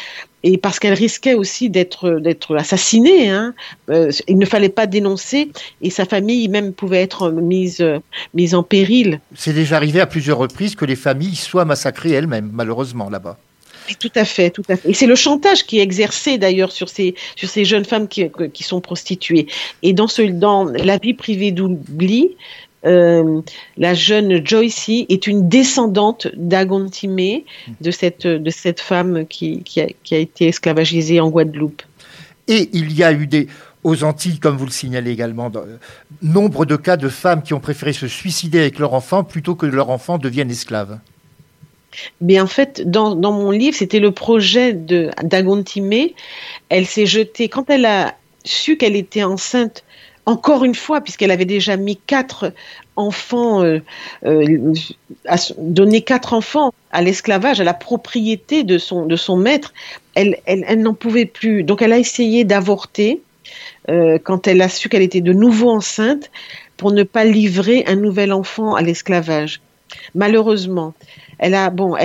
et 0.43 0.57
parce 0.57 0.79
qu'elle 0.79 0.93
risquait 0.93 1.33
aussi 1.33 1.69
d'être 1.69 2.19
d'être 2.19 2.55
assassinée 2.55 3.29
hein. 3.29 3.53
Euh, 3.89 4.11
il 4.27 4.37
ne 4.37 4.45
fallait 4.45 4.69
pas 4.69 4.87
dénoncer 4.87 5.49
et 5.81 5.89
sa 5.89 6.05
famille 6.05 6.47
même 6.49 6.73
pouvait 6.73 7.01
être 7.01 7.29
mise 7.29 7.83
mise 8.33 8.55
en 8.55 8.63
péril 8.63 9.19
C'est 9.35 9.53
déjà 9.53 9.77
arrivé 9.77 9.99
à 9.99 10.05
plusieurs 10.05 10.37
reprises 10.37 10.75
que 10.75 10.85
les 10.85 10.95
familles 10.95 11.35
soient 11.35 11.65
massacrées 11.65 12.11
elles-mêmes, 12.11 12.49
malheureusement, 12.53 13.09
là-bas. 13.09 13.37
Et 13.89 13.95
Tout 13.95 14.11
à 14.15 14.23
fait, 14.23 14.49
tout 14.49 14.63
à 14.69 14.77
fait. 14.77 14.89
Et 14.89 14.93
c'est 14.93 15.07
le 15.07 15.15
chantage 15.15 15.65
qui 15.65 15.79
est 15.79 15.81
exercé 15.81 16.37
d'ailleurs 16.37 16.71
sur 16.71 16.87
ces 16.87 17.15
sur 17.35 17.49
ces 17.49 17.65
jeunes 17.65 17.83
femmes 17.83 18.07
qui, 18.07 18.29
qui 18.53 18.63
sont 18.63 18.79
prostituées. 18.79 19.47
Et 19.81 19.91
dans 19.91 20.07
ce 20.07 20.21
dans 20.21 20.63
la 20.63 20.97
vie 20.97 21.13
privée 21.13 21.51
d'oubli, 21.51 22.29
euh, 22.86 23.41
la 23.77 23.93
jeune 23.93 24.45
Joycey 24.45 25.05
est 25.09 25.27
une 25.27 25.47
descendante 25.49 26.27
d'Agontime, 26.36 27.41
de 27.81 27.91
cette 27.91 28.27
de 28.27 28.49
cette 28.49 28.79
femme 28.79 29.25
qui 29.27 29.63
qui 29.63 29.81
a, 29.81 29.88
qui 30.03 30.15
a 30.15 30.17
été 30.17 30.47
esclavagisée 30.47 31.19
en 31.19 31.29
Guadeloupe. 31.29 31.81
Et 32.47 32.69
il 32.73 32.91
y 32.91 33.03
a 33.03 33.13
eu 33.13 33.25
des, 33.25 33.47
aux 33.84 34.03
Antilles, 34.03 34.39
comme 34.39 34.57
vous 34.57 34.65
le 34.65 34.71
signalez 34.71 35.11
également, 35.11 35.49
dans- 35.49 35.63
nombre 36.21 36.65
de 36.65 36.75
cas 36.75 36.97
de 36.97 37.09
femmes 37.09 37.41
qui 37.41 37.53
ont 37.53 37.61
préféré 37.61 37.93
se 37.93 38.07
suicider 38.07 38.59
avec 38.59 38.79
leur 38.79 38.93
enfant 38.93 39.23
plutôt 39.23 39.55
que 39.55 39.65
leur 39.65 39.89
enfant 39.89 40.17
devienne 40.17 40.51
esclave. 40.51 40.99
Mais 42.21 42.41
en 42.41 42.47
fait, 42.47 42.81
dans, 42.89 43.15
dans 43.15 43.31
mon 43.31 43.51
livre, 43.51 43.77
c'était 43.77 43.99
le 43.99 44.11
projet 44.11 44.73
de 44.73 45.11
d'Agontime. 45.21 46.09
Elle 46.69 46.86
s'est 46.88 47.05
jetée 47.05 47.49
quand 47.49 47.69
elle 47.69 47.86
a 47.86 48.15
su 48.43 48.77
qu'elle 48.77 48.95
était 48.95 49.23
enceinte. 49.23 49.84
Encore 50.26 50.63
une 50.63 50.76
fois, 50.76 51.01
puisqu'elle 51.01 51.32
avait 51.32 51.45
déjà 51.45 51.76
mis 51.76 51.97
quatre 51.97 52.53
enfants, 52.95 53.61
euh, 53.63 53.80
euh, 54.26 54.74
donné 55.57 56.01
quatre 56.01 56.34
enfants 56.34 56.74
à 56.91 57.01
l'esclavage, 57.01 57.59
à 57.59 57.65
la 57.65 57.74
propriété 57.74 58.63
de 58.63 58.78
son 58.78 59.05
de 59.05 59.15
son 59.17 59.36
maître, 59.36 59.74
elle 60.15 60.38
elle, 60.45 60.63
elle 60.67 60.82
n'en 60.82 60.93
pouvait 60.93 61.26
plus. 61.26 61.63
Donc 61.63 61.82
elle 61.82 61.91
a 61.91 61.97
essayé 61.97 62.45
d'avorter 62.45 63.21
euh, 63.89 64.17
quand 64.24 64.47
elle 64.47 64.61
a 64.61 64.69
su 64.69 64.88
qu'elle 64.88 65.01
était 65.01 65.21
de 65.21 65.34
nouveau 65.34 65.69
enceinte 65.69 66.32
pour 66.78 66.91
ne 66.91 67.03
pas 67.03 67.26
livrer 67.26 67.84
un 67.88 67.95
nouvel 67.95 68.32
enfant 68.32 68.76
à 68.76 68.82
l'esclavage. 68.82 69.59
Malheureusement, 70.15 70.93
elle 71.39 71.55
a 71.55 71.69
bon, 71.69 71.95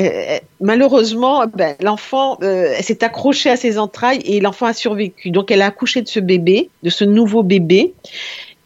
malheureusement, 0.61 1.47
ben, 1.47 1.77
l'enfant 1.81 2.39
euh, 2.43 2.75
s'est 2.81 3.05
accrochée 3.05 3.51
à 3.51 3.57
ses 3.57 3.79
entrailles 3.79 4.21
et 4.25 4.41
l'enfant 4.41 4.67
a 4.67 4.73
survécu. 4.73 5.31
Donc 5.31 5.51
elle 5.51 5.63
a 5.63 5.67
accouché 5.67 6.03
de 6.03 6.09
ce 6.09 6.21
bébé, 6.21 6.71
de 6.83 6.91
ce 6.91 7.05
nouveau 7.05 7.43
bébé, 7.43 7.95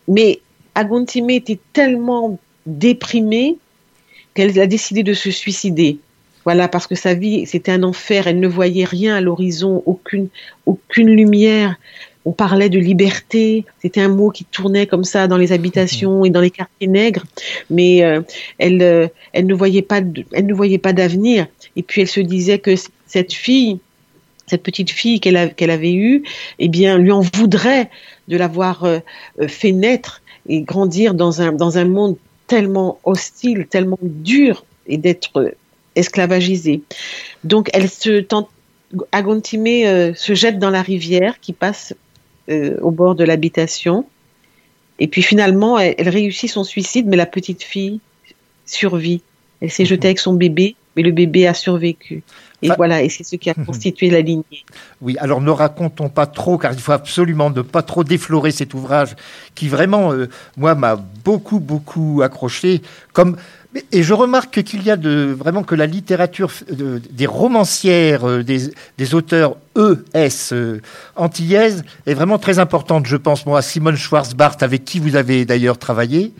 mais 0.08 0.40
Agontime 0.74 1.30
était 1.30 1.58
tellement 1.72 2.38
déprimée 2.66 3.58
qu'elle 4.34 4.58
a 4.58 4.66
décidé 4.66 5.02
de 5.02 5.14
se 5.14 5.30
suicider. 5.30 5.98
Voilà, 6.44 6.66
parce 6.66 6.86
que 6.86 6.94
sa 6.94 7.14
vie, 7.14 7.46
c'était 7.46 7.70
un 7.70 7.82
enfer. 7.82 8.26
Elle 8.26 8.40
ne 8.40 8.48
voyait 8.48 8.84
rien 8.84 9.14
à 9.14 9.20
l'horizon, 9.20 9.82
aucune, 9.86 10.28
aucune 10.66 11.10
lumière. 11.10 11.76
On 12.24 12.32
parlait 12.32 12.68
de 12.68 12.78
liberté. 12.78 13.64
C'était 13.80 14.00
un 14.00 14.08
mot 14.08 14.30
qui 14.30 14.44
tournait 14.44 14.86
comme 14.86 15.04
ça 15.04 15.26
dans 15.26 15.36
les 15.36 15.52
habitations 15.52 16.24
et 16.24 16.30
dans 16.30 16.40
les 16.40 16.50
quartiers 16.50 16.86
nègres. 16.86 17.24
Mais 17.68 18.04
euh, 18.04 18.20
elle, 18.58 18.82
euh, 18.82 19.08
elle 19.32 19.46
ne 19.46 19.54
voyait 19.54 19.82
pas, 19.82 20.00
elle 20.32 20.46
ne 20.46 20.54
voyait 20.54 20.78
pas 20.78 20.92
d'avenir. 20.92 21.46
Et 21.76 21.82
puis 21.82 22.02
elle 22.02 22.08
se 22.08 22.20
disait 22.20 22.58
que 22.58 22.74
cette 23.06 23.32
fille, 23.32 23.80
cette 24.46 24.62
petite 24.62 24.90
fille 24.90 25.20
qu'elle 25.20 25.36
avait 25.36 25.92
eue, 25.92 26.22
eh 26.58 26.68
bien, 26.68 26.98
lui 26.98 27.12
en 27.12 27.20
voudrait 27.20 27.90
de 28.28 28.36
l'avoir 28.36 28.84
euh, 28.84 29.00
fait 29.48 29.72
naître 29.72 30.22
et 30.48 30.62
grandir 30.62 31.14
dans 31.14 31.40
un, 31.40 31.52
dans 31.52 31.78
un 31.78 31.84
monde 31.84 32.16
tellement 32.46 32.98
hostile, 33.04 33.66
tellement 33.68 33.98
dur 34.02 34.64
et 34.86 34.96
d'être 34.96 35.54
esclavagisée. 35.96 36.82
Donc 37.44 37.70
elle 37.72 37.88
se 37.88 38.20
tente, 38.20 38.48
Agontime 39.10 40.14
se 40.14 40.34
jette 40.34 40.58
dans 40.58 40.70
la 40.70 40.82
rivière 40.82 41.40
qui 41.40 41.52
passe 41.52 41.94
euh, 42.50 42.76
au 42.80 42.90
bord 42.90 43.14
de 43.14 43.24
l'habitation. 43.24 44.06
Et 44.98 45.08
puis 45.08 45.22
finalement, 45.22 45.78
elle, 45.78 45.94
elle 45.98 46.08
réussit 46.08 46.50
son 46.50 46.64
suicide, 46.64 47.06
mais 47.06 47.16
la 47.16 47.26
petite 47.26 47.62
fille 47.62 48.00
survit. 48.66 49.22
Elle 49.60 49.70
s'est 49.70 49.84
jetée 49.84 50.08
avec 50.08 50.18
son 50.18 50.34
bébé 50.34 50.76
mais 50.96 51.02
le 51.02 51.10
bébé 51.12 51.46
a 51.46 51.54
survécu. 51.54 52.22
Et 52.60 52.66
Enfin- 52.68 52.74
voilà, 52.76 53.02
et 53.02 53.08
c'est 53.08 53.24
ce 53.24 53.36
qui 53.36 53.50
a 53.50 53.54
constitué 53.54 54.10
la 54.10 54.20
lignée. 54.20 54.44
Oui, 55.00 55.16
alors 55.18 55.40
ne 55.40 55.50
racontons 55.50 56.08
pas 56.08 56.26
trop, 56.26 56.58
car 56.58 56.72
il 56.72 56.78
faut 56.78 56.92
absolument 56.92 57.50
ne 57.50 57.62
pas 57.62 57.82
trop 57.82 58.04
déflorer 58.04 58.52
cet 58.52 58.72
ouvrage 58.74 59.16
qui 59.54 59.68
vraiment, 59.68 60.12
euh, 60.12 60.28
moi, 60.56 60.74
m'a 60.74 60.94
beaucoup, 60.94 61.58
beaucoup 61.58 62.20
accroché. 62.22 62.82
Comme 63.12 63.36
et 63.90 64.02
je 64.02 64.12
remarque 64.12 64.62
qu'il 64.62 64.82
y 64.82 64.90
a 64.90 64.96
de 64.96 65.34
vraiment 65.36 65.62
que 65.62 65.74
la 65.74 65.86
littérature 65.86 66.50
des 66.68 67.26
romancières, 67.26 68.28
euh, 68.28 68.42
des, 68.42 69.14
auteurs 69.14 69.56
ES 69.76 70.52
euh, 70.52 70.80
antillaises 71.16 71.82
est 72.06 72.14
vraiment 72.14 72.38
très 72.38 72.58
importante. 72.58 73.06
Je 73.06 73.16
pense 73.16 73.46
moi 73.46 73.58
à 73.58 73.62
Simone 73.62 73.96
Schwarzbart, 73.96 74.56
avec 74.60 74.84
qui 74.84 74.98
vous 75.00 75.16
avez 75.16 75.44
d'ailleurs 75.44 75.78
travaillé. 75.78 76.32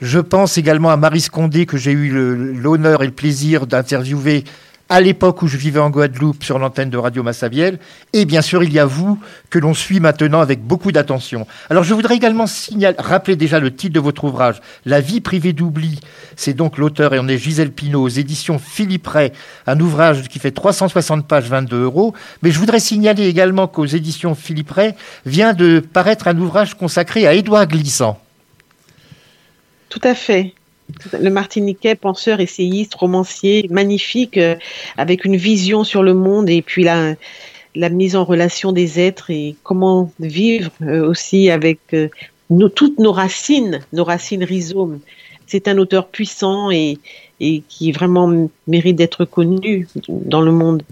Je 0.00 0.18
pense 0.18 0.58
également 0.58 0.90
à 0.90 0.96
Marie 0.96 1.20
Scondé, 1.20 1.66
que 1.66 1.76
j'ai 1.76 1.92
eu 1.92 2.10
l'honneur 2.54 3.02
et 3.02 3.06
le 3.06 3.12
plaisir 3.12 3.66
d'interviewer 3.66 4.44
à 4.88 5.00
l'époque 5.00 5.42
où 5.42 5.46
je 5.46 5.56
vivais 5.56 5.80
en 5.80 5.90
Guadeloupe 5.90 6.44
sur 6.44 6.58
l'antenne 6.58 6.90
de 6.90 6.98
Radio 6.98 7.22
Massabielle. 7.22 7.78
Et 8.12 8.24
bien 8.24 8.42
sûr, 8.42 8.62
il 8.62 8.72
y 8.72 8.78
a 8.78 8.84
vous 8.84 9.18
que 9.50 9.58
l'on 9.58 9.74
suit 9.74 10.00
maintenant 10.00 10.40
avec 10.40 10.62
beaucoup 10.62 10.92
d'attention. 10.92 11.46
Alors, 11.70 11.82
je 11.82 11.94
voudrais 11.94 12.16
également 12.16 12.46
signaler, 12.46 12.96
rappeler 12.98 13.36
déjà 13.36 13.58
le 13.58 13.74
titre 13.74 13.94
de 13.94 14.00
votre 14.00 14.24
ouvrage, 14.24 14.60
La 14.84 15.00
vie 15.00 15.20
privée 15.20 15.52
d'oubli. 15.52 16.00
C'est 16.36 16.54
donc 16.54 16.78
l'auteur 16.78 17.14
et 17.14 17.18
on 17.18 17.28
est 17.28 17.38
Gisèle 17.38 17.72
Pinault 17.72 18.02
aux 18.02 18.08
éditions 18.08 18.58
Philippe 18.58 19.06
Ray, 19.06 19.32
un 19.66 19.80
ouvrage 19.80 20.28
qui 20.28 20.38
fait 20.38 20.50
360 20.50 21.26
pages, 21.26 21.48
22 21.48 21.82
euros. 21.82 22.14
Mais 22.42 22.50
je 22.50 22.58
voudrais 22.58 22.80
signaler 22.80 23.26
également 23.26 23.68
qu'aux 23.68 23.86
éditions 23.86 24.34
Philippe 24.34 24.70
Ray 24.70 24.94
vient 25.26 25.54
de 25.54 25.80
paraître 25.80 26.28
un 26.28 26.38
ouvrage 26.38 26.74
consacré 26.74 27.26
à 27.26 27.34
Édouard 27.34 27.66
Glissant. 27.66 28.20
Tout 29.88 30.00
à 30.04 30.14
fait. 30.14 30.54
Le 31.18 31.30
Martiniquais, 31.30 31.94
penseur, 31.94 32.40
essayiste, 32.40 32.94
romancier, 32.94 33.66
magnifique, 33.70 34.38
euh, 34.38 34.56
avec 34.96 35.24
une 35.24 35.36
vision 35.36 35.84
sur 35.84 36.02
le 36.02 36.14
monde 36.14 36.48
et 36.50 36.62
puis 36.62 36.84
la, 36.84 37.16
mise 37.90 38.16
en 38.16 38.24
relation 38.24 38.72
des 38.72 39.00
êtres 39.00 39.30
et 39.30 39.56
comment 39.62 40.10
vivre 40.20 40.70
euh, 40.82 41.08
aussi 41.08 41.50
avec 41.50 41.80
euh, 41.94 42.08
toutes 42.74 42.98
nos 42.98 43.12
racines, 43.12 43.80
nos 43.92 44.04
racines 44.04 44.44
rhizomes. 44.44 45.00
C'est 45.46 45.68
un 45.68 45.78
auteur 45.78 46.08
puissant 46.08 46.70
et, 46.70 46.98
et 47.40 47.62
qui 47.68 47.92
vraiment 47.92 48.48
mérite 48.66 48.96
d'être 48.96 49.24
connu 49.24 49.88
dans 50.08 50.40
le 50.40 50.52
monde. 50.52 50.82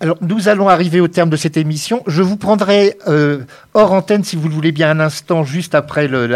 Alors, 0.00 0.18
nous 0.20 0.48
allons 0.48 0.68
arriver 0.68 1.00
au 1.00 1.08
terme 1.08 1.30
de 1.30 1.36
cette 1.36 1.56
émission. 1.56 2.02
Je 2.06 2.20
vous 2.20 2.36
prendrai 2.36 2.98
euh, 3.08 3.38
hors 3.72 3.92
antenne, 3.92 4.24
si 4.24 4.36
vous 4.36 4.48
le 4.48 4.54
voulez 4.54 4.72
bien, 4.72 4.90
un 4.90 5.00
instant, 5.00 5.42
juste 5.42 5.74
après 5.74 6.06
le, 6.06 6.28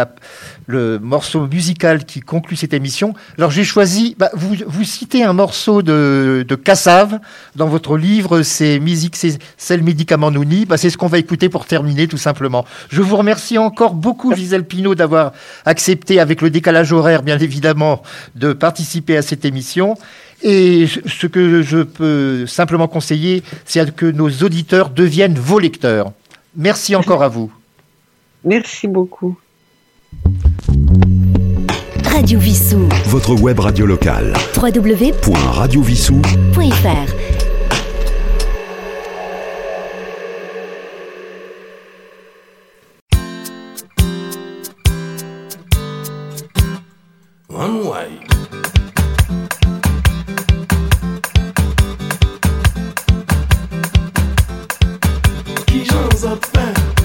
le 0.66 0.98
morceau 0.98 1.46
musical 1.46 2.05
qui 2.05 2.20
conclut 2.20 2.57
cette 2.57 2.72
émission. 2.72 3.12
Alors, 3.36 3.51
j'ai 3.51 3.64
choisi, 3.64 4.16
bah, 4.18 4.30
vous, 4.32 4.55
vous 4.66 4.84
citez 4.84 5.24
un 5.24 5.34
morceau 5.34 5.82
de, 5.82 6.44
de 6.48 6.55
Cassave 6.55 7.18
dans 7.55 7.66
votre 7.66 7.98
livre, 7.98 8.42
c'est 8.42 8.78
Musique, 8.78 9.16
c'est 9.16 9.76
le 9.76 9.82
médicament 9.82 10.30
Nouni. 10.30 10.64
Bah, 10.64 10.78
c'est 10.78 10.88
ce 10.88 10.96
qu'on 10.96 11.09
va 11.09 11.18
écouter 11.18 11.48
pour 11.48 11.66
terminer, 11.66 12.09
tout 12.09 12.18
simplement. 12.18 12.64
Je 12.88 13.03
vous 13.03 13.16
remercie 13.16 13.59
encore 13.59 13.94
beaucoup, 13.94 14.34
Gisèle 14.34 14.64
Pinault, 14.64 14.94
d'avoir 14.94 15.32
accepté, 15.66 16.18
avec 16.18 16.40
le 16.40 16.51
décalage 16.51 16.92
horaire, 16.92 17.22
bien 17.22 17.38
évidemment, 17.38 18.03
de 18.36 18.55
participer 18.55 19.18
à 19.18 19.22
cette 19.22 19.44
émission. 19.44 19.98
Et 20.43 20.86
ce 20.86 21.26
que 21.26 21.62
je 21.62 21.78
peux 21.78 22.47
simplement 22.47 22.88
conseiller, 22.88 23.43
c'est 23.64 23.95
que 23.95 24.07
nos 24.07 24.30
auditeurs 24.30 24.91
deviennent 24.91 25.38
vos 25.38 25.59
lecteurs. 25.59 26.12
Merci 26.57 26.97
encore 26.97 27.22
à 27.22 27.28
vous. 27.28 27.53
Merci 28.45 28.88
beaucoup. 28.88 29.38
Radio 32.05 32.38
Vissou. 32.38 32.86
Votre 33.07 33.41
web 33.41 33.59
radio 33.61 33.86
locale. 33.86 34.34
www.radiovissou.fr 34.57 37.30
comes 55.91 56.24
a 56.24 56.36
thing. 56.36 56.99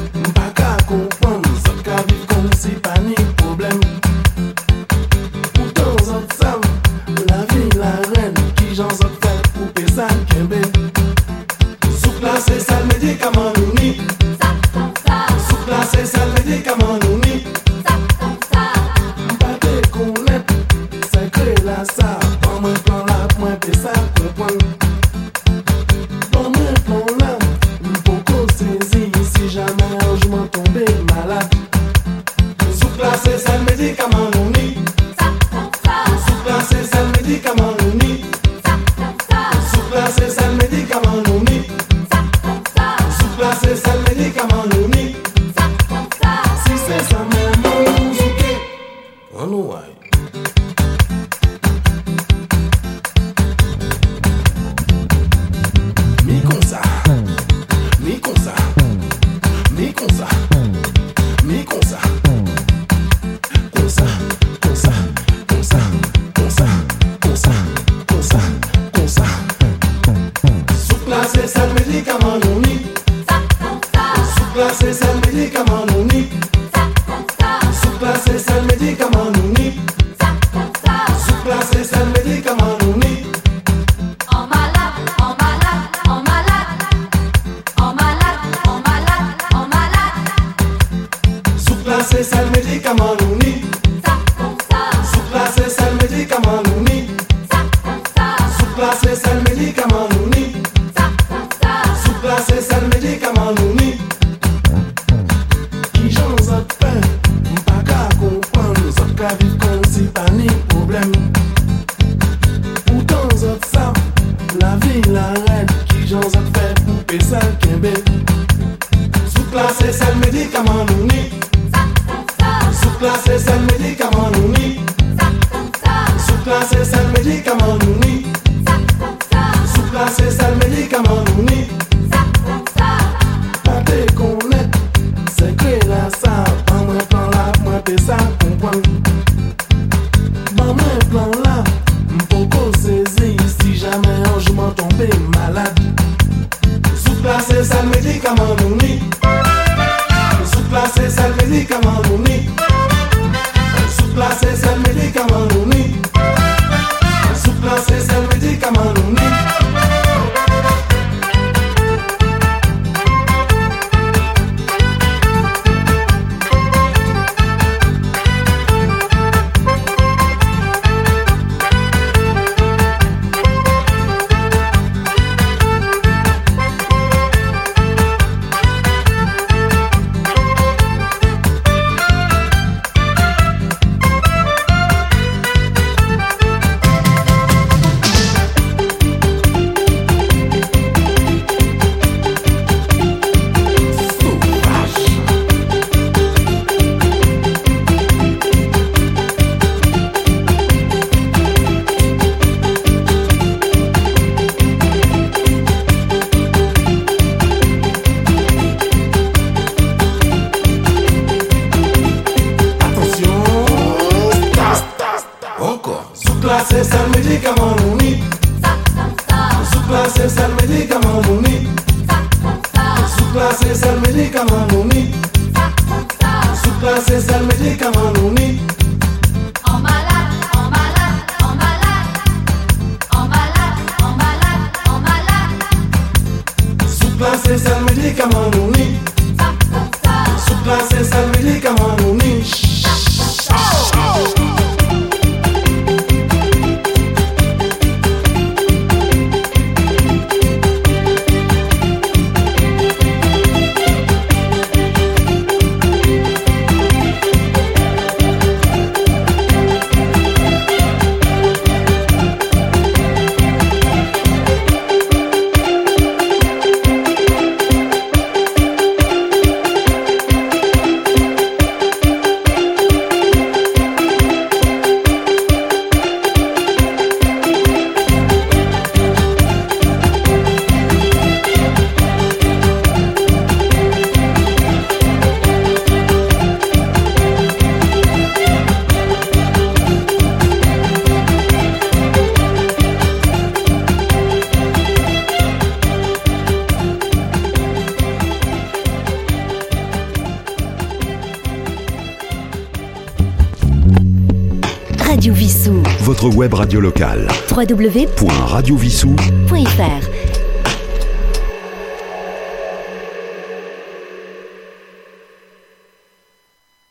Locale. 306.85 307.25
www.radiovissou.fr 307.49 310.14